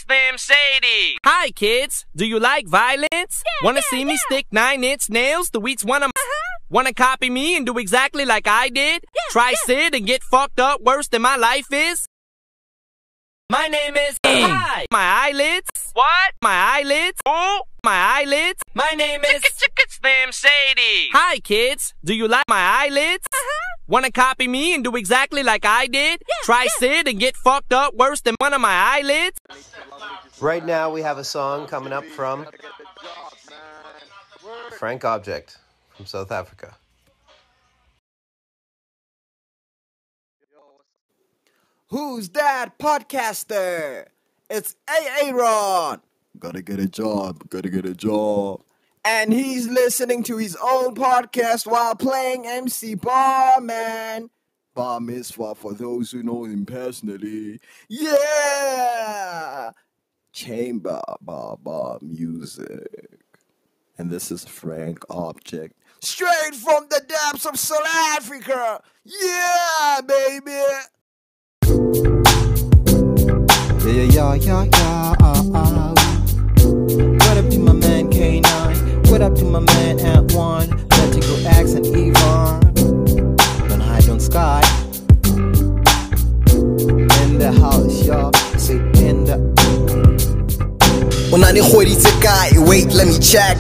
Name 0.09 0.39
Sadie. 0.39 1.17
Hi, 1.25 1.51
kids. 1.51 2.07
Do 2.17 2.27
you 2.27 2.39
like 2.39 2.67
violence? 2.67 3.43
Wanna 3.63 3.83
see 3.83 4.05
me 4.05 4.17
stick 4.17 4.47
nine-inch 4.53 5.11
nails 5.11 5.51
to 5.51 5.67
each 5.67 5.85
one 5.85 6.03
of 6.03 6.09
my. 6.09 6.21
Uh-huh. 6.21 6.59
Wanna 6.71 6.95
copy 6.95 7.31
me 7.31 7.57
and 7.57 7.67
do 7.67 7.79
exactly 7.79 8.25
like 8.25 8.47
I 8.47 8.69
did? 8.69 9.05
Try 9.31 9.55
sit 9.65 9.95
and 9.95 10.07
get 10.07 10.23
fucked 10.23 10.61
up 10.61 10.81
worse 10.81 11.09
than 11.09 11.23
my 11.23 11.37
life 11.37 11.73
is? 11.73 12.07
My 13.51 13.67
name 13.69 13.95
is 13.97 14.17
Hi. 14.25 14.87
My 14.91 15.29
eyelids. 15.29 15.69
What? 15.93 16.33
My 16.43 16.79
eyelids. 16.79 17.19
Who? 17.27 17.61
My 17.85 18.23
eyelids. 18.23 18.63
My 18.73 18.89
name 18.97 19.21
is 19.23 19.43
It's 19.45 20.01
Name 20.03 20.33
Sadie. 20.33 21.11
Hi, 21.13 21.41
kids. 21.41 21.93
Do 22.03 22.15
you 22.15 22.27
like 22.27 22.45
my 22.49 22.57
eyelids? 22.59 23.27
Uh 23.31 23.37
huh. 23.37 23.77
Wanna 23.87 24.11
copy 24.11 24.49
me 24.49 24.75
and 24.75 24.83
do 24.83 24.97
exactly 24.97 25.43
like 25.43 25.67
I 25.67 25.87
did? 25.87 26.23
Yeah, 26.27 26.35
Try 26.45 26.67
sit 26.79 27.07
and 27.07 27.21
get 27.21 27.37
fucked 27.37 27.75
up 27.75 27.95
worse 27.95 28.23
than 28.23 28.35
one 28.39 28.55
of 28.55 28.63
my 28.63 28.73
eyelids? 28.73 29.39
Right 30.41 30.65
now, 30.65 30.91
we 30.91 31.03
have 31.03 31.19
a 31.19 31.25
song 31.25 31.67
coming 31.67 31.93
up 31.93 32.07
from 32.07 32.47
Frank 34.79 35.05
Object 35.05 35.59
from 35.97 36.07
South 36.07 36.33
Africa. 36.33 36.75
Who's 41.95 42.31
that 42.31 42.77
podcaster? 42.77 44.07
It's 44.51 44.75
Aaron. 44.89 46.01
Gotta 46.41 46.61
get 46.61 46.81
a 46.81 46.89
job, 46.89 47.49
gotta 47.49 47.71
get 47.71 47.87
a 47.87 47.95
job. 47.95 48.63
And 49.05 49.33
he's 49.33 49.69
listening 49.69 50.25
to 50.25 50.37
his 50.37 50.57
own 50.61 50.97
podcast 50.97 51.69
while 51.69 51.95
playing 51.95 52.49
MC 52.49 52.97
Barman. 52.97 54.29
Bar 54.75 54.99
Mitzvah 54.99 55.55
for 55.55 55.73
those 55.73 56.11
who 56.11 56.25
know 56.25 56.43
him 56.43 56.67
personally. 56.67 57.61
Yeah! 57.89 59.71
Chamber 60.33 61.01
bar 61.21 61.57
bar 61.63 61.99
music. 62.03 63.21
And 63.99 64.11
this 64.11 64.33
is 64.33 64.45
Frank 64.45 65.05
Object. 65.11 65.77
Straight 66.01 66.57
from 66.57 66.89
the 66.91 67.05
depths 67.07 67.47
of 67.47 67.57
South 67.57 67.87
Africa. 67.87 68.83
Yeah, 69.05 70.01
baby. 70.05 70.61
Yeah, 71.75 71.91
yeah, 74.05 74.35
yeah, 74.35 74.63
yeah. 74.63 75.15
Uh, 75.21 75.43
uh. 75.53 75.95
What 76.63 77.37
up 77.37 77.51
to 77.51 77.59
my 77.59 77.73
man 77.73 78.11
K9? 78.11 79.11
What 79.11 79.21
up 79.21 79.35
to 79.35 79.45
my 79.45 79.59
man 79.59 79.99
Ant 79.99 80.33
One? 80.35 80.71
Let's 80.91 81.17
go 81.17 81.35
X 81.45 81.73
and 81.73 81.85
Yvonne. 81.87 82.61
Don't 83.69 83.81
hide 83.81 84.09
on 84.09 84.21
sky. 84.21 84.63
In 87.25 87.39
the 87.39 87.51
house, 87.61 88.07
y'all. 88.07 88.33
Say 88.57 88.77
in 89.05 89.25
the. 89.25 89.43
unanigweditse 91.33 92.11
kae 92.23 92.59
wait 92.69 92.95
let 92.95 93.09
me 93.09 93.19
check 93.19 93.59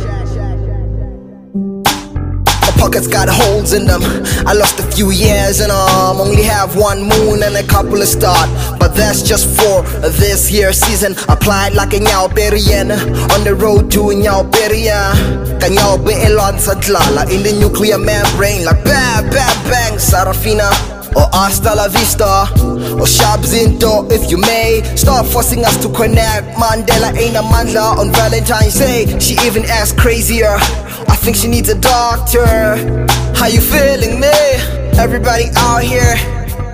pockets 2.84 3.06
got 3.08 3.28
holes 3.30 3.72
in 3.72 3.86
them. 3.86 4.02
I 4.46 4.52
lost 4.52 4.78
a 4.78 4.82
few 4.94 5.10
years 5.10 5.60
and 5.60 5.72
um 5.72 6.20
only 6.20 6.42
have 6.42 6.76
one 6.76 7.00
moon 7.00 7.42
and 7.42 7.56
a 7.56 7.66
couple 7.66 8.00
of 8.02 8.08
stars. 8.08 8.50
But 8.78 8.94
that's 8.94 9.22
just 9.22 9.46
for 9.56 9.80
this 10.20 10.50
year 10.52 10.70
season. 10.74 11.12
Applied 11.28 11.72
like 11.72 11.94
a 11.94 12.00
nyawberian 12.08 12.88
on 13.32 13.40
the 13.42 13.54
road 13.54 13.90
to 13.92 14.00
nyawberia 14.24 15.00
kanyawbe 15.60 16.12
elwansa 16.26 16.74
dlala 16.84 17.24
in 17.32 17.42
the 17.42 17.52
nuclear 17.58 17.96
membrane. 17.96 18.66
Like 18.66 18.84
bang 18.84 19.30
bang 19.30 19.58
bang 19.70 19.94
sarafina 19.96 20.68
or 21.16 21.28
hasta 21.32 21.74
la 21.74 21.88
vista. 21.88 22.48
Or 23.00 23.06
sharp 23.06 23.42
zinto 23.42 24.10
if 24.10 24.30
you 24.30 24.38
may. 24.38 24.82
Stop 24.96 25.26
forcing 25.26 25.64
us 25.64 25.76
to 25.82 25.88
connect. 25.88 26.56
Mandela 26.56 27.16
ain't 27.16 27.36
a 27.36 27.42
mandla 27.42 27.96
on 27.98 28.12
valentine's 28.12 28.78
day. 28.78 29.18
She 29.18 29.34
even 29.46 29.64
asked 29.66 29.98
crazier. 29.98 30.56
I 31.08 31.16
think 31.16 31.36
she 31.36 31.48
needs 31.48 31.68
a 31.68 31.78
doctor. 31.78 32.46
How 33.34 33.46
you 33.46 33.60
feeling 33.60 34.20
me? 34.20 34.32
Everybody 34.98 35.46
out 35.56 35.82
here 35.82 36.14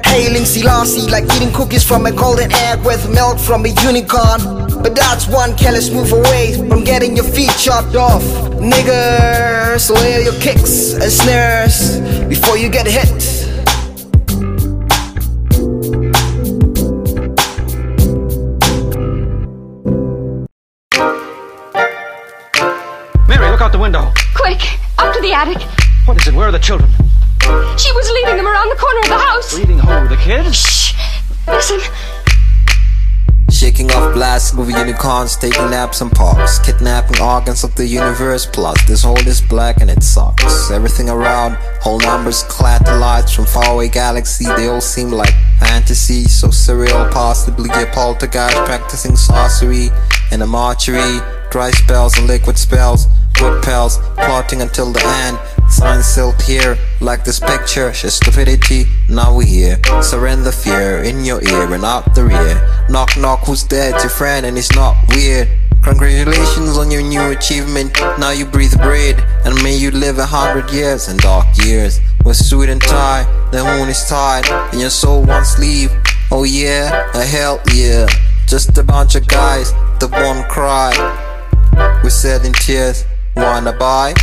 hailing 0.04 0.44
Selassie 0.44 1.08
like 1.08 1.24
eating 1.36 1.52
cookies 1.52 1.84
from 1.84 2.04
a 2.06 2.12
golden 2.12 2.50
egg 2.52 2.84
with 2.84 3.08
milk 3.14 3.38
from 3.38 3.64
a 3.64 3.68
unicorn. 3.68 4.40
But 4.82 4.94
that's 4.94 5.28
one 5.28 5.56
careless 5.56 5.90
move 5.90 6.12
away 6.12 6.56
from 6.68 6.84
getting 6.84 7.16
your 7.16 7.26
feet 7.26 7.52
chopped 7.58 7.94
off. 7.94 8.22
Nigga 8.60 9.78
so 9.78 9.94
your 10.18 10.38
kicks 10.40 10.94
and 10.94 11.10
snares 11.10 12.00
before 12.28 12.56
you 12.58 12.68
get 12.68 12.86
hit 12.86 13.49
attic. 25.40 25.62
What 26.04 26.20
is 26.20 26.28
it? 26.28 26.34
Where 26.34 26.48
are 26.48 26.52
the 26.52 26.58
children? 26.58 26.90
She 27.78 27.90
was 27.92 28.10
leading 28.10 28.36
them 28.36 28.46
around 28.46 28.68
the 28.68 28.76
corner 28.76 29.00
of 29.00 29.08
the 29.08 29.18
house. 29.18 29.54
Leading 29.54 29.78
who? 29.78 30.08
The 30.08 30.16
kids? 30.16 30.54
Shh! 30.54 30.94
Listen. 31.48 31.80
Shaking 33.50 33.90
off 33.92 34.12
blasting 34.12 34.58
with 34.58 34.68
unicorns, 34.68 35.36
taking 35.36 35.70
naps 35.70 36.02
and 36.02 36.12
parks, 36.12 36.58
kidnapping 36.58 37.22
organs 37.22 37.64
of 37.64 37.74
the 37.74 37.86
universe. 37.86 38.44
Plus, 38.44 38.76
this 38.86 39.02
hole 39.02 39.26
is 39.26 39.40
black 39.40 39.80
and 39.80 39.90
it 39.90 40.02
sucks. 40.02 40.70
Everything 40.70 41.08
around, 41.08 41.54
whole 41.80 41.98
numbers, 42.00 42.42
clad 42.44 42.84
the 42.84 42.96
lights 42.98 43.32
from 43.32 43.46
faraway 43.46 43.88
galaxy. 43.88 44.44
They 44.44 44.68
all 44.68 44.82
seem 44.82 45.10
like 45.10 45.34
fantasy, 45.58 46.24
so 46.24 46.48
surreal, 46.48 47.10
possibly 47.10 47.70
a 47.70 47.86
poltergeist 47.86 48.56
practicing 48.66 49.16
sorcery 49.16 49.88
in 50.30 50.42
a 50.42 50.46
mortuary. 50.46 51.20
Dry 51.50 51.70
spells 51.72 52.16
and 52.16 52.26
liquid 52.26 52.56
spells, 52.58 53.06
good 53.34 53.62
pals, 53.62 53.98
plotting 54.14 54.62
until 54.62 54.92
the 54.92 55.04
end. 55.04 55.38
Signs 55.70 56.06
still 56.06 56.32
here, 56.42 56.76
like 57.00 57.24
this 57.24 57.40
picture, 57.40 57.90
just 57.92 58.16
stupidity. 58.16 58.86
Now 59.08 59.34
we 59.34 59.46
here. 59.46 59.80
Surrender 60.02 60.52
fear 60.52 61.02
in 61.02 61.24
your 61.24 61.42
ear 61.42 61.72
and 61.72 61.84
out 61.84 62.14
the 62.14 62.24
rear. 62.24 62.86
Knock 62.88 63.16
knock, 63.16 63.40
who's 63.46 63.66
there? 63.66 63.94
It's 63.94 64.04
your 64.04 64.10
friend 64.10 64.46
and 64.46 64.56
it's 64.58 64.74
not 64.74 64.96
weird. 65.08 65.48
Congratulations 65.82 66.76
on 66.76 66.90
your 66.90 67.02
new 67.02 67.30
achievement. 67.30 67.98
Now 68.18 68.30
you 68.30 68.44
breathe 68.44 68.76
bread, 68.78 69.24
and 69.44 69.54
may 69.62 69.74
you 69.74 69.90
live 69.90 70.18
a 70.18 70.26
hundred 70.26 70.70
years 70.70 71.08
and 71.08 71.18
dark 71.18 71.46
years. 71.64 72.00
With 72.24 72.36
suit 72.36 72.68
and 72.68 72.82
tie, 72.82 73.24
the 73.50 73.64
moon 73.64 73.88
is 73.88 74.04
tied, 74.06 74.46
and 74.72 74.80
your 74.80 74.90
soul 74.90 75.22
wants 75.24 75.58
leave. 75.58 75.90
Oh 76.32 76.44
yeah, 76.44 77.10
a 77.14 77.24
hell 77.24 77.60
yeah. 77.74 78.06
Just 78.46 78.78
a 78.78 78.84
bunch 78.84 79.16
of 79.16 79.26
guys 79.26 79.72
that 79.98 80.10
won't 80.12 80.48
cry. 80.48 80.92
We 82.04 82.10
said 82.10 82.44
in 82.46 82.52
tears, 82.52 83.04
wanna 83.34 83.72
buy? 83.72 84.14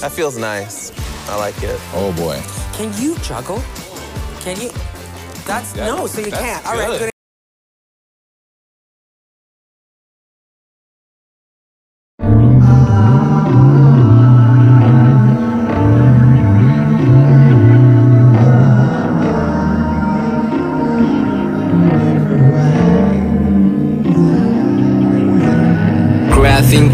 That 0.00 0.10
feels 0.12 0.36
nice. 0.36 0.92
I 1.28 1.36
like 1.36 1.62
it. 1.62 1.78
Oh 1.94 2.12
boy. 2.16 2.40
Can 2.72 2.92
you 3.00 3.16
juggle? 3.18 3.62
Can 4.40 4.60
you? 4.60 4.70
That's 5.46 5.74
Yeah, 5.76 5.86
no, 5.86 6.06
so 6.08 6.20
you 6.20 6.30
that's 6.30 6.42
can't. 6.42 6.66
All 6.66 6.74
right, 6.74 6.98
good. 6.98 7.10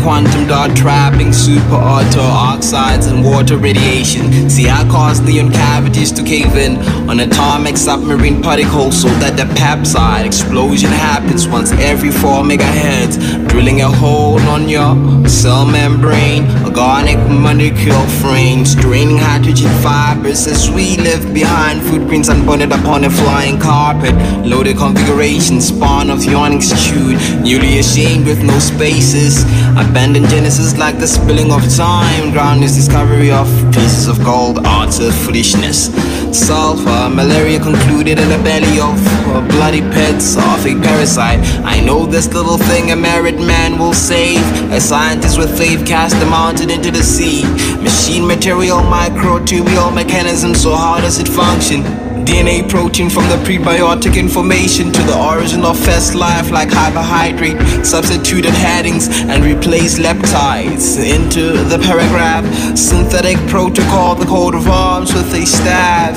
Quantum 0.05 0.47
dot 0.47 0.77
trapping, 0.77 1.33
super 1.33 1.77
auto 1.77 2.21
oxides, 2.21 3.07
and 3.07 3.25
water 3.25 3.57
radiation. 3.57 4.51
See, 4.51 4.69
I 4.69 4.87
cause 4.91 5.19
neon 5.23 5.51
cavities 5.51 6.13
to 6.13 6.23
cave 6.23 6.55
in 6.57 6.77
on 7.09 7.21
atomic 7.21 7.79
submarine 7.79 8.43
particles 8.43 9.01
so 9.01 9.09
that 9.21 9.39
the 9.39 9.47
pepside 9.55 10.27
explosion 10.27 10.91
happens 10.91 11.49
once 11.49 11.73
every 11.73 12.11
4 12.11 12.43
megahertz, 12.43 13.44
drilling 13.55 13.83
a 13.83 13.89
hole 13.89 14.41
on 14.49 14.69
your 14.69 14.93
cell 15.29 15.65
membrane. 15.65 16.45
Organic 16.65 17.19
molecule 17.31 18.07
frames, 18.21 18.75
draining 18.75 19.19
hydrogen 19.19 19.71
fibers 19.81 20.49
as 20.49 20.69
we 20.73 20.97
left 20.97 21.33
behind 21.33 21.81
footprints 21.81 22.29
unbonded 22.29 22.73
upon 22.77 23.05
a 23.05 23.11
flying 23.11 23.57
carpet. 23.61 24.13
Loaded 24.45 24.77
configuration, 24.77 25.61
spawn 25.61 26.11
of 26.11 26.25
yawning 26.25 26.61
stewed, 26.61 27.17
newly 27.45 27.79
ashamed 27.79 28.27
with 28.27 28.43
no 28.43 28.59
spaces. 28.59 29.45
Abandoned 29.79 30.29
genesis 30.29 30.77
like 30.77 30.99
the 30.99 31.07
spilling 31.07 31.53
of 31.53 31.63
time. 31.77 32.33
Ground 32.33 32.65
is 32.65 32.75
discovery 32.75 33.31
of 33.31 33.47
pieces 33.75 34.09
of 34.09 34.23
gold, 34.25 34.59
arts 34.65 35.01
of 35.01 35.15
foolishness. 35.15 35.91
Sulfur, 36.33 37.11
malaria 37.11 37.59
concluded 37.59 38.19
in 38.19 38.29
the 38.29 38.39
belly 38.45 38.79
of 38.79 38.99
a 39.35 39.43
bloody 39.55 39.81
pets 39.81 40.37
of 40.37 40.65
parasite. 40.83 41.41
I 41.65 41.81
know 41.81 42.07
this 42.07 42.33
little 42.33 42.59
thing 42.59 42.93
a 42.93 42.97
married 42.97 43.41
man 43.41 43.79
will 43.79 43.93
save. 43.93 44.41
A 44.73 44.81
scientist 44.81 45.39
with 45.39 45.57
faith 45.59 45.87
cast 45.87 46.19
the 46.21 46.27
mountain 46.27 46.71
into 46.71 46.91
the 46.91 47.03
sea. 47.03 47.43
Machine 47.83 48.27
material, 48.27 48.79
microtubule 48.79 49.95
mechanism, 49.95 50.55
so 50.55 50.75
how 50.75 51.01
does 51.01 51.19
it 51.19 51.29
function? 51.29 52.04
DNA 52.25 52.67
protein 52.69 53.11
from 53.11 53.25
the 53.29 53.37
prebiotic 53.45 54.17
information 54.19 54.91
to 54.93 55.03
the 55.03 55.17
origin 55.17 55.63
of 55.65 55.79
first 55.79 56.15
life 56.15 56.51
like 56.51 56.71
carbohydrate 56.71 57.61
substituted 57.85 58.53
headings 58.53 59.09
and 59.09 59.45
replaced 59.45 59.99
leptides 59.99 60.97
into 60.99 61.53
the 61.69 61.79
paragraph 61.79 62.45
synthetic 62.77 63.37
protocol 63.49 64.15
the 64.15 64.25
coat 64.25 64.55
of 64.55 64.67
arms 64.69 65.13
with 65.13 65.33
a 65.35 65.45
staff 65.45 66.17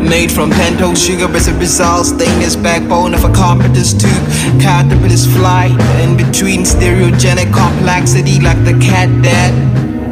made 0.00 0.32
from 0.32 0.50
pentose 0.50 0.96
sugar 0.96 1.28
as 1.36 1.48
a 1.48 1.54
result 1.58 2.06
stainless 2.06 2.56
backbone 2.56 3.12
of 3.12 3.24
a 3.24 3.32
carpenter's 3.32 3.92
tube 3.92 4.26
caterpillar's 4.60 5.26
flight 5.36 5.78
in 6.00 6.16
between 6.16 6.62
stereogenic 6.62 7.52
complexity 7.52 8.40
like 8.40 8.62
the 8.64 8.78
cat 8.80 9.10
dead 9.22 9.52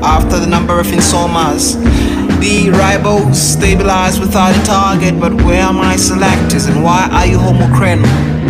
after 0.03 0.39
the 0.39 0.47
number 0.47 0.81
of 0.81 0.87
insomas. 0.89 1.79
The 2.43 2.71
ribose 2.71 3.37
stabilized 3.37 4.19
without 4.19 4.51
a 4.51 4.63
target, 4.65 5.21
but 5.21 5.33
where 5.45 5.63
are 5.63 5.73
my 5.73 5.95
selectors 5.95 6.67
and 6.67 6.83
why 6.83 7.09
are 7.13 7.25
you 7.25 7.39
homochrene? 7.39 8.42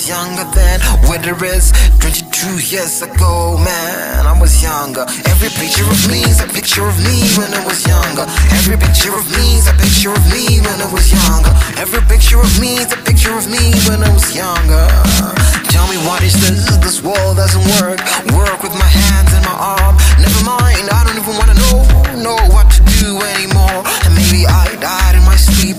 Was 0.00 0.08
younger 0.08 0.48
then. 0.54 0.80
Where 1.08 1.20
is 1.44 1.72
22 2.00 2.72
years 2.72 3.02
ago, 3.02 3.58
man, 3.58 4.26
I 4.26 4.38
was 4.40 4.62
younger. 4.62 5.04
Every 5.28 5.50
picture 5.50 5.84
of 5.84 6.00
me 6.08 6.24
is 6.24 6.40
a 6.40 6.48
picture 6.48 6.86
of 6.88 6.96
me 7.04 7.20
when 7.36 7.52
I 7.52 7.60
was 7.64 7.84
younger. 7.86 8.24
Every 8.56 8.76
picture 8.76 9.12
of 9.12 9.26
me 9.36 9.60
is 9.60 9.68
a 9.68 9.74
picture 9.76 10.12
of 10.12 10.24
me 10.32 10.60
when 10.64 10.80
I 10.80 10.88
was 10.88 11.12
younger. 11.12 11.52
Every 11.76 12.00
picture 12.08 12.40
of 12.40 12.52
me 12.60 12.80
is 12.80 12.92
a 12.92 13.00
picture 13.04 13.36
of 13.36 13.44
me 13.50 13.76
when 13.88 14.00
I 14.02 14.10
was 14.12 14.32
younger. 14.32 14.88
Tell 15.68 15.86
me 15.92 15.98
what 16.08 16.22
is 16.22 16.34
this? 16.40 16.64
This 16.80 17.02
world 17.02 17.36
doesn't 17.36 17.64
work. 17.80 18.00
Work 18.32 18.62
with 18.62 18.74
my 18.80 18.88
hands 18.88 19.32
and 19.36 19.44
my 19.44 19.56
arm. 19.76 20.00
Never 20.16 20.42
mind, 20.44 20.88
I 20.88 21.04
don't 21.04 21.18
even 21.20 21.36
wanna 21.36 21.56
know, 21.60 21.78
know 22.24 22.40
what 22.54 22.72
to 22.72 22.80
do 23.04 23.20
anymore. 23.36 23.84
And 24.08 24.16
maybe 24.16 24.46
I 24.48 24.64
died 24.80 25.14
in 25.16 25.24
my 25.28 25.36
sleep. 25.36 25.76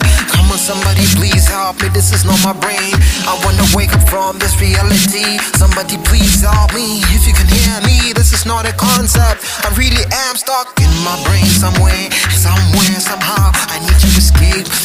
Somebody, 0.61 1.01
please 1.17 1.47
help 1.49 1.81
me. 1.81 1.89
This 1.89 2.13
is 2.13 2.23
not 2.23 2.37
my 2.45 2.53
brain. 2.53 2.93
I 3.25 3.33
wanna 3.43 3.65
wake 3.73 3.97
up 3.97 4.07
from 4.07 4.37
this 4.37 4.53
reality. 4.61 5.41
Somebody, 5.57 5.97
please 6.05 6.45
help 6.45 6.71
me. 6.77 7.01
If 7.17 7.25
you 7.25 7.33
can 7.33 7.49
hear 7.49 7.81
me, 7.81 8.13
this 8.13 8.31
is 8.31 8.45
not 8.45 8.69
a 8.69 8.73
concept. 8.73 9.41
I 9.65 9.73
really 9.73 10.05
am 10.29 10.37
stuck 10.37 10.69
in 10.77 10.93
my 11.01 11.17
brain 11.25 11.49
somewhere, 11.49 12.13
somewhere, 12.29 12.93
somehow. 13.01 13.49
I 13.73 13.81
need 13.81 13.97
you 14.05 14.11
to 14.13 14.21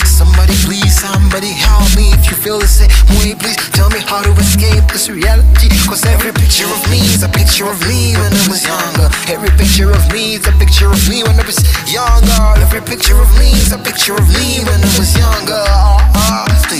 Somebody, 0.07 0.55
please, 0.63 0.95
somebody 0.95 1.51
help 1.51 1.91
me. 1.99 2.15
If 2.15 2.31
you 2.31 2.37
feel 2.39 2.59
the 2.59 2.71
same 2.71 2.91
way, 3.19 3.35
please 3.35 3.59
tell 3.75 3.91
me 3.91 3.99
how 3.99 4.23
to 4.23 4.31
escape 4.39 4.87
this 4.93 5.11
reality. 5.11 5.69
Cause 5.91 6.07
every 6.07 6.33
picture 6.33 6.71
of 6.71 6.81
me 6.91 7.03
is 7.03 7.23
a 7.23 7.29
picture 7.29 7.67
of 7.67 7.79
me 7.89 8.15
when 8.15 8.31
I 8.31 8.45
was 8.47 8.63
younger. 8.63 9.11
Every 9.27 9.51
picture 9.59 9.91
of 9.91 10.03
me 10.15 10.39
is 10.39 10.47
a 10.47 10.53
picture 10.55 10.91
of 10.91 11.03
me 11.11 11.27
when 11.27 11.35
I 11.35 11.45
was 11.45 11.59
younger. 11.91 12.39
Every 12.63 12.81
picture 12.81 13.19
of 13.19 13.31
me 13.39 13.51
is 13.59 13.73
a 13.73 13.79
picture 13.79 14.15
of 14.15 14.27
me 14.39 14.63
when 14.63 14.79
I 14.79 14.91
was 14.95 15.11
younger. 15.19 15.63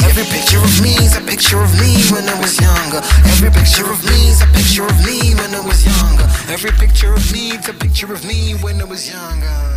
Every 0.07 0.25
picture 0.31 0.63
of 0.63 0.75
me 0.83 0.95
is 1.03 1.17
a 1.19 1.23
picture 1.27 1.59
of 1.59 1.73
me 1.75 1.99
when 2.15 2.25
I 2.29 2.39
was 2.39 2.55
younger. 2.63 3.03
Every 3.27 3.51
picture 3.51 3.91
of 3.91 3.99
me 4.07 4.31
is 4.31 4.43
a 4.43 4.49
picture 4.55 4.87
of 4.87 4.99
me 5.05 5.35
when 5.35 5.55
I 5.55 5.61
was 5.61 5.83
younger. 5.83 6.27
Every 6.49 6.71
picture 6.71 7.13
of 7.13 7.25
me 7.33 7.51
is 7.51 7.69
a 7.69 7.75
picture 7.75 8.13
of 8.13 8.25
me 8.25 8.55
when 8.63 8.81
I 8.81 8.85
was 8.85 9.11
younger. 9.11 9.76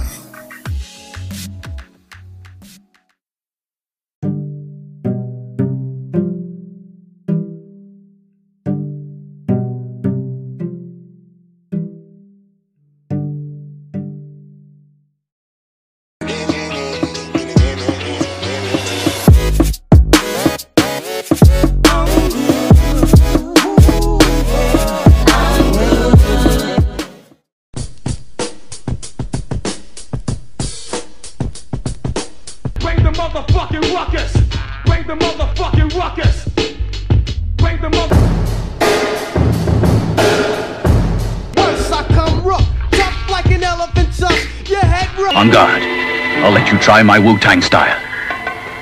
Try 47.00 47.04
my 47.04 47.18
Wu-Tang 47.18 47.62
style. 47.62 47.98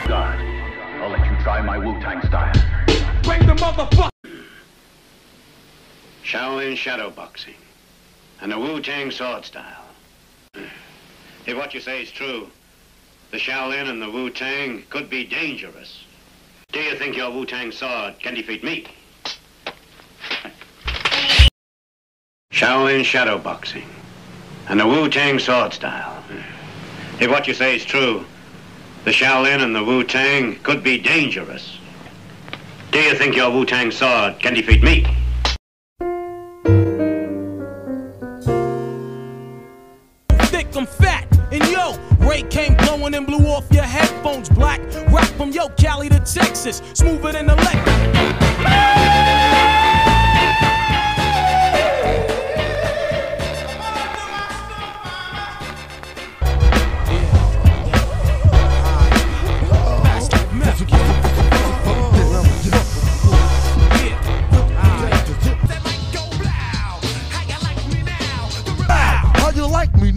Guard. 0.07 0.39
I'll 0.39 1.09
let 1.11 1.23
you 1.23 1.37
try 1.43 1.61
my 1.61 1.77
Wu-Tang 1.77 2.19
style. 2.25 2.51
Bring 3.21 3.45
the 3.45 3.53
motherfucker. 3.53 4.09
Shaolin 6.23 6.75
shadow 6.75 7.11
boxing 7.11 7.53
and 8.41 8.51
the 8.51 8.57
Wu-Tang 8.57 9.11
sword 9.11 9.45
style. 9.45 9.85
If 11.45 11.55
what 11.55 11.75
you 11.75 11.79
say 11.79 12.01
is 12.01 12.09
true, 12.09 12.49
the 13.29 13.37
Shaolin 13.37 13.87
and 13.87 14.01
the 14.01 14.09
Wu-Tang 14.09 14.81
could 14.89 15.11
be 15.11 15.23
dangerous. 15.23 16.03
Do 16.71 16.79
you 16.79 16.95
think 16.95 17.15
your 17.15 17.29
Wu-Tang 17.29 17.71
sword 17.71 18.15
can 18.19 18.33
defeat 18.33 18.63
me? 18.63 18.87
Shaolin 22.51 23.05
shadow 23.05 23.37
boxing 23.37 23.87
and 24.69 24.79
the 24.79 24.87
Wu-Tang 24.87 25.37
sword 25.37 25.71
style. 25.71 26.23
If 27.19 27.31
what 27.31 27.47
you 27.47 27.53
say 27.53 27.75
is 27.75 27.83
true, 27.83 28.25
the 29.03 29.11
Shaolin 29.11 29.63
and 29.63 29.75
the 29.75 29.83
Wu-Tang 29.83 30.59
could 30.63 30.83
be 30.83 30.99
dangerous. 30.99 31.79
Do 32.91 32.99
you 32.99 33.15
think 33.15 33.35
your 33.35 33.51
Wu-Tang 33.51 33.91
sword 33.91 34.39
can 34.39 34.53
defeat 34.53 34.83
me? 34.83 35.05
thick, 40.47 40.75
I'm 40.75 40.85
fat. 40.85 41.27
And 41.51 41.63
yo, 41.69 41.97
Ray 42.19 42.43
came 42.43 42.75
blowing 42.75 43.13
and 43.15 43.25
blew 43.25 43.47
off 43.47 43.65
your 43.71 43.83
headphones 43.83 44.49
black. 44.49 44.81
Rock 45.09 45.27
from 45.37 45.51
yo, 45.51 45.69
Cali 45.69 46.09
to 46.09 46.19
Texas, 46.19 46.81
smoother 46.93 47.31
than 47.31 47.49
electric. 47.49 48.17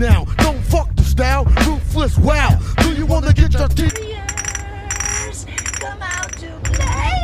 Now? 0.00 0.24
Don't 0.38 0.60
fuck 0.62 0.88
the 0.96 1.04
style, 1.04 1.44
ruthless 1.66 2.16
wow. 2.18 2.58
Do 2.78 2.94
you 2.94 3.04
wanna 3.04 3.32
get 3.34 3.52
your 3.52 3.68
teeth? 3.68 3.94
Come 5.78 6.02
out 6.02 6.32
to 6.38 6.48
play. 6.64 7.20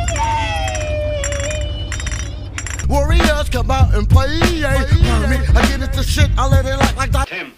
Warriors 2.87 3.49
come 3.49 3.71
out 3.71 3.93
and 3.95 4.07
play. 4.07 4.29
Hear 4.39 4.69
me? 5.27 5.37
I 5.55 5.67
get 5.67 5.81
into 5.81 6.03
shit, 6.03 6.29
I 6.37 6.47
let 6.47 6.65
it 6.65 6.77
like 6.77 6.95
like 6.95 7.11
that. 7.11 7.27
Tim. 7.27 7.56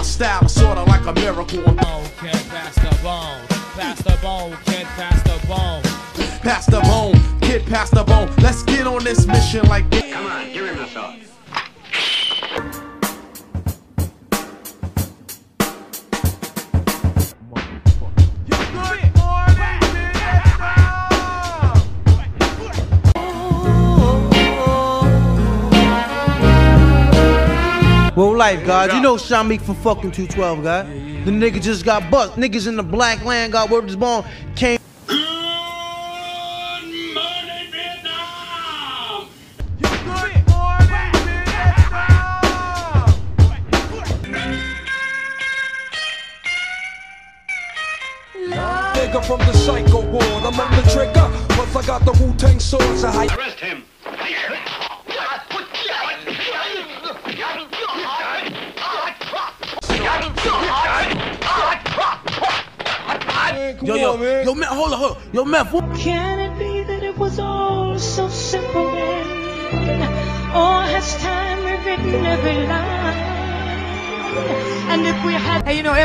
My 0.00 0.04
style, 0.04 0.46
is 0.46 0.54
sorta 0.54 0.82
like 0.84 1.04
a 1.04 1.12
miracle. 1.12 1.62
On 1.68 2.04
Kid, 2.20 2.32
pass 2.48 2.74
the 2.74 2.98
bone. 3.02 3.46
Pass 3.76 4.02
the 4.02 4.18
bone, 4.22 4.56
kid, 4.64 4.86
pass 4.96 5.22
the 5.24 5.46
bone. 5.46 5.82
Pass 6.40 6.66
the 6.66 6.80
bone, 6.80 7.40
kid, 7.42 7.66
pass 7.66 7.90
the 7.90 8.02
bone. 8.04 8.30
Let's 8.38 8.62
get 8.62 8.86
on 8.86 9.04
this 9.04 9.26
mission 9.26 9.66
like 9.68 9.90
this. 9.90 10.10
Come 10.10 10.24
on, 10.24 10.52
give 10.54 10.64
him 10.64 10.78
the 10.78 10.86
sword. 10.86 11.29
Bro, 28.20 28.32
life, 28.32 28.66
God. 28.66 28.92
You 28.92 29.00
know 29.00 29.14
Shamik 29.14 29.62
from 29.62 29.76
fucking 29.76 30.10
212, 30.10 30.62
God. 30.62 30.86
The 30.86 31.30
nigga 31.30 31.62
just 31.62 31.86
got 31.86 32.10
bust. 32.10 32.34
Niggas 32.34 32.68
in 32.68 32.76
the 32.76 32.82
black 32.82 33.24
land 33.24 33.52
got 33.52 33.70
word 33.70 33.84
his 33.84 33.96
bone. 33.96 34.26
Came. 34.56 34.79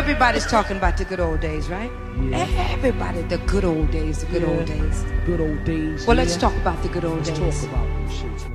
Everybody's 0.05 0.45
talking 0.45 0.77
about 0.77 0.95
the 0.97 1.03
good 1.03 1.19
old 1.19 1.39
days, 1.39 1.67
right? 1.67 1.91
Yeah. 2.29 2.45
Everybody, 2.69 3.23
the 3.23 3.39
good 3.39 3.65
old 3.65 3.89
days, 3.89 4.19
the 4.19 4.27
good 4.27 4.43
old 4.43 4.67
days. 4.67 5.03
Good 5.25 5.41
old 5.41 5.63
days. 5.63 6.05
Well, 6.05 6.15
let's 6.15 6.37
talk 6.37 6.55
about 6.57 6.83
the 6.83 6.89
good 6.89 7.05
old 7.05 7.25
Let's 7.25 7.31
days. 7.31 7.61
talk 7.61 7.69
about 7.71 7.87
them 7.87 8.09
shits 8.09 8.54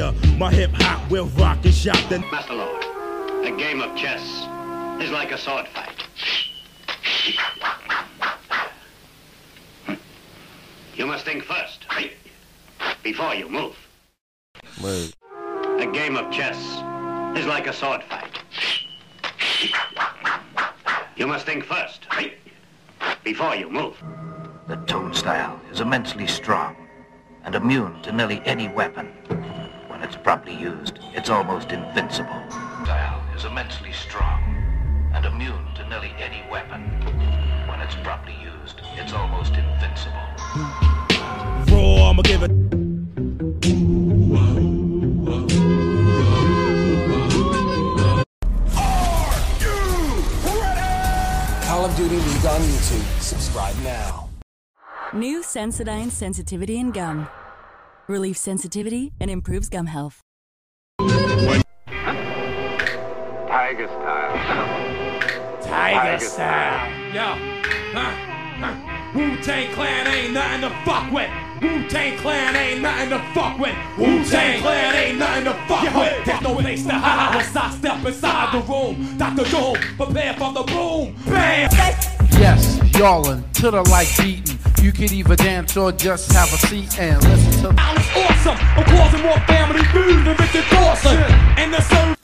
from 0.00 0.38
My 0.38 0.50
hip 0.50 0.70
hop 0.74 1.10
will 1.10 1.26
rock 1.26 1.58
and 1.64 1.74
shock 1.74 2.08
the. 2.08 2.20
Master 2.20 2.54
Lord, 2.54 2.84
a 3.44 3.54
game 3.56 3.82
of 3.82 3.94
chess 3.96 4.22
is 5.02 5.10
like 5.10 5.30
a 5.30 5.38
sword 5.38 5.66
fight. 5.68 6.06
You 10.94 11.06
must 11.06 11.24
think 11.24 11.44
first, 11.44 11.86
before 13.02 13.34
you 13.34 13.48
move. 13.48 13.76
A 14.82 15.90
game 15.92 16.16
of 16.16 16.32
chess 16.32 16.58
is 17.38 17.46
like 17.46 17.66
a 17.66 17.72
sword 17.72 18.02
fight. 18.04 18.38
You 21.16 21.26
must 21.26 21.44
think 21.44 21.64
first, 21.64 22.06
before 23.22 23.54
you 23.54 23.68
move. 23.68 24.02
The 24.66 24.76
toadstyle 24.76 25.60
is 25.70 25.80
immensely 25.80 26.26
strong 26.26 26.76
and 27.44 27.54
immune 27.54 28.00
to 28.02 28.12
nearly 28.12 28.40
any 28.44 28.68
weapon. 28.68 29.12
When 30.20 30.26
it's 30.26 30.44
properly 30.44 30.56
used, 30.60 30.98
it's 31.14 31.30
almost 31.30 31.72
invincible. 31.72 32.28
Toadstyle 32.50 33.22
is 33.34 33.46
immensely 33.46 33.90
strong 33.92 34.42
and 35.14 35.24
immune 35.24 35.64
to 35.76 35.88
nearly 35.88 36.12
any 36.18 36.42
weapon. 36.50 36.82
When 37.66 37.80
it's 37.80 37.94
properly 37.94 38.36
used, 38.42 38.82
it's 38.96 39.14
almost 39.14 39.54
invincible. 39.54 40.20
Raw, 41.72 42.10
I'ma 42.10 42.20
give 42.22 42.42
it. 42.42 42.50
Call 51.64 51.86
of 51.86 51.96
Duty 51.96 52.16
League 52.16 52.46
on 52.46 52.60
YouTube. 52.60 53.20
Subscribe 53.22 53.74
now. 53.82 54.28
New 55.14 55.40
Sensodyne 55.40 56.10
Sensitivity 56.10 56.78
and 56.78 56.92
Gum. 56.92 57.26
Relieves 58.10 58.40
sensitivity 58.40 59.12
and 59.20 59.30
improves 59.30 59.68
gum 59.68 59.86
health. 59.86 60.20
Tiger 60.98 61.62
style. 63.86 64.34
Tiger 65.62 66.18
style. 66.18 66.90
Yo, 67.14 67.36
huh, 67.94 68.10
huh. 68.58 68.74
Wu-Tang 69.14 69.72
Clan 69.74 70.08
ain't 70.08 70.32
nothing 70.32 70.62
to 70.62 70.70
fuck 70.84 71.12
with. 71.12 71.30
Wu-Tang 71.62 72.18
Clan 72.18 72.56
ain't 72.56 72.82
nothing 72.82 73.10
to 73.10 73.20
fuck 73.32 73.56
with. 73.60 73.76
Wu-Tang 73.96 74.60
Clan 74.60 74.96
ain't 74.96 75.18
nothing 75.18 75.44
to 75.44 75.54
fuck 75.68 75.94
with. 75.94 76.24
There's 76.26 76.40
no 76.40 76.56
place 76.56 76.84
to 76.86 76.92
hide 76.92 77.36
once 77.36 77.54
I 77.54 77.70
step 77.70 78.04
inside 78.04 78.52
the 78.52 78.58
room. 78.72 79.16
Dr. 79.18 79.44
Doom, 79.44 79.76
prepare 79.96 80.34
for 80.34 80.52
the 80.52 80.64
boom. 80.64 81.14
Bam! 81.26 81.70
Yes, 82.32 82.76
y'allin' 82.98 83.44
to 83.52 83.70
the 83.70 83.82
like 83.88 84.08
beating. 84.18 84.58
You 84.80 84.92
could 84.92 85.12
either 85.12 85.36
dance 85.36 85.76
or 85.76 85.92
just 85.92 86.32
have 86.32 86.50
a 86.54 86.56
seat 86.66 86.98
and 86.98 87.22
listen 87.22 87.52
to. 87.52 87.76
Sounds 87.76 88.08
awesome. 88.16 88.56
I'm 88.58 88.84
causing 88.84 89.20
more 89.20 89.38
family 89.40 89.84
feud 89.84 90.24
than 90.24 90.36
Richard 90.38 90.64
Dawson. 90.70 91.18
And 91.58 91.74
the 91.74 91.82
sun. 91.82 92.16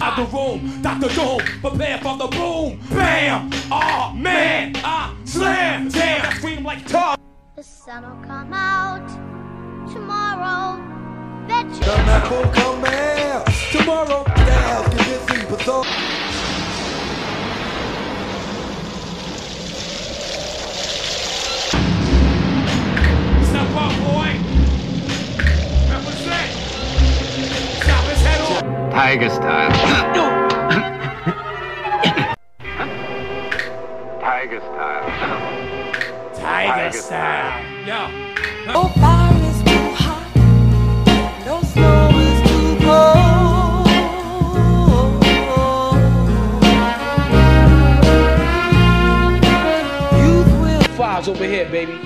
Out 0.00 0.16
the 0.16 0.36
room, 0.36 0.82
Dr. 0.82 1.08
Doom, 1.12 1.38
prepare 1.60 1.98
for 1.98 2.16
the 2.16 2.28
boom. 2.28 2.80
Bam! 2.90 3.50
Oh 3.72 4.12
man, 4.14 4.76
I 4.84 5.12
slam, 5.24 5.88
damn, 5.88 6.24
I 6.24 6.34
scream 6.34 6.62
like 6.62 6.86
Tom. 6.86 7.16
The 7.56 7.64
sun 7.64 8.04
will 8.04 8.24
come 8.24 8.52
out 8.52 9.08
tomorrow. 9.92 10.80
Bet 11.48 11.66
you. 11.66 11.80
Come 11.80 12.06
back, 12.06 12.30
oh, 12.30 12.52
come 12.54 12.82
back. 12.82 13.46
Tomorrow, 13.72 14.22
the 14.22 14.52
house 14.52 14.94
get 14.94 15.26
busy, 15.26 15.46
but 15.50 15.60
Tiger 28.96 29.30
style. 29.30 29.72
Tiger 34.20 34.60
style. 34.60 35.06
Tiger 36.34 36.92
style. 36.92 37.86
Yo. 37.86 38.08
Oh, 38.68 38.88
fire 39.00 39.36
is 39.50 39.58
too 39.62 39.86
hot. 39.94 40.26
No 41.44 41.62
snow 41.62 42.08
is 42.18 42.40
too 42.48 42.68
cold. 42.84 43.86
Youth 50.22 50.52
will. 50.60 50.82
Fives 50.96 51.28
over 51.28 51.44
here, 51.44 51.68
baby. 51.70 52.05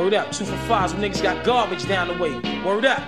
Word 0.00 0.14
up. 0.14 0.32
Two 0.32 0.46
for 0.46 0.56
fives. 0.66 0.92
Some 0.92 1.02
niggas 1.02 1.22
got 1.22 1.44
garbage 1.44 1.86
down 1.86 2.08
the 2.08 2.14
way. 2.14 2.32
Word 2.64 2.86
up. 2.86 3.02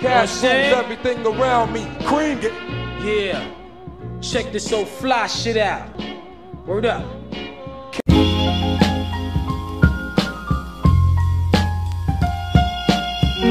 Cash 0.00 0.42
You 0.42 0.48
know 0.48 0.54
rules 0.56 0.84
everything 0.84 1.26
around 1.26 1.74
me. 1.74 1.86
Cream 2.06 2.38
it. 2.40 2.54
Yeah. 3.04 3.46
Check 4.22 4.50
this 4.50 4.66
so 4.66 4.86
fly 4.86 5.26
shit 5.26 5.58
out. 5.58 5.94
Word 6.64 6.86
up. 6.86 7.04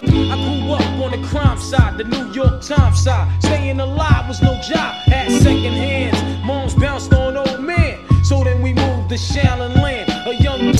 I 0.01 0.37
grew 0.41 0.73
up 0.73 0.81
on 1.03 1.11
the 1.11 1.27
crime 1.27 1.59
side, 1.59 1.99
the 1.99 2.03
New 2.05 2.31
York 2.33 2.63
Times 2.63 3.03
side. 3.03 3.43
Staying 3.43 3.79
alive 3.79 4.27
was 4.27 4.41
no 4.41 4.59
job, 4.61 4.95
had 5.05 5.29
second 5.43 5.73
hands. 5.73 6.43
Moms 6.43 6.73
bounced 6.73 7.13
on 7.13 7.37
old 7.37 7.59
men. 7.59 7.99
So 8.23 8.43
then 8.43 8.63
we 8.63 8.73
moved 8.73 9.09
to 9.09 9.15
Shaolin 9.15 9.75
Land. 9.79 10.09
A 10.25 10.33
young 10.33 10.73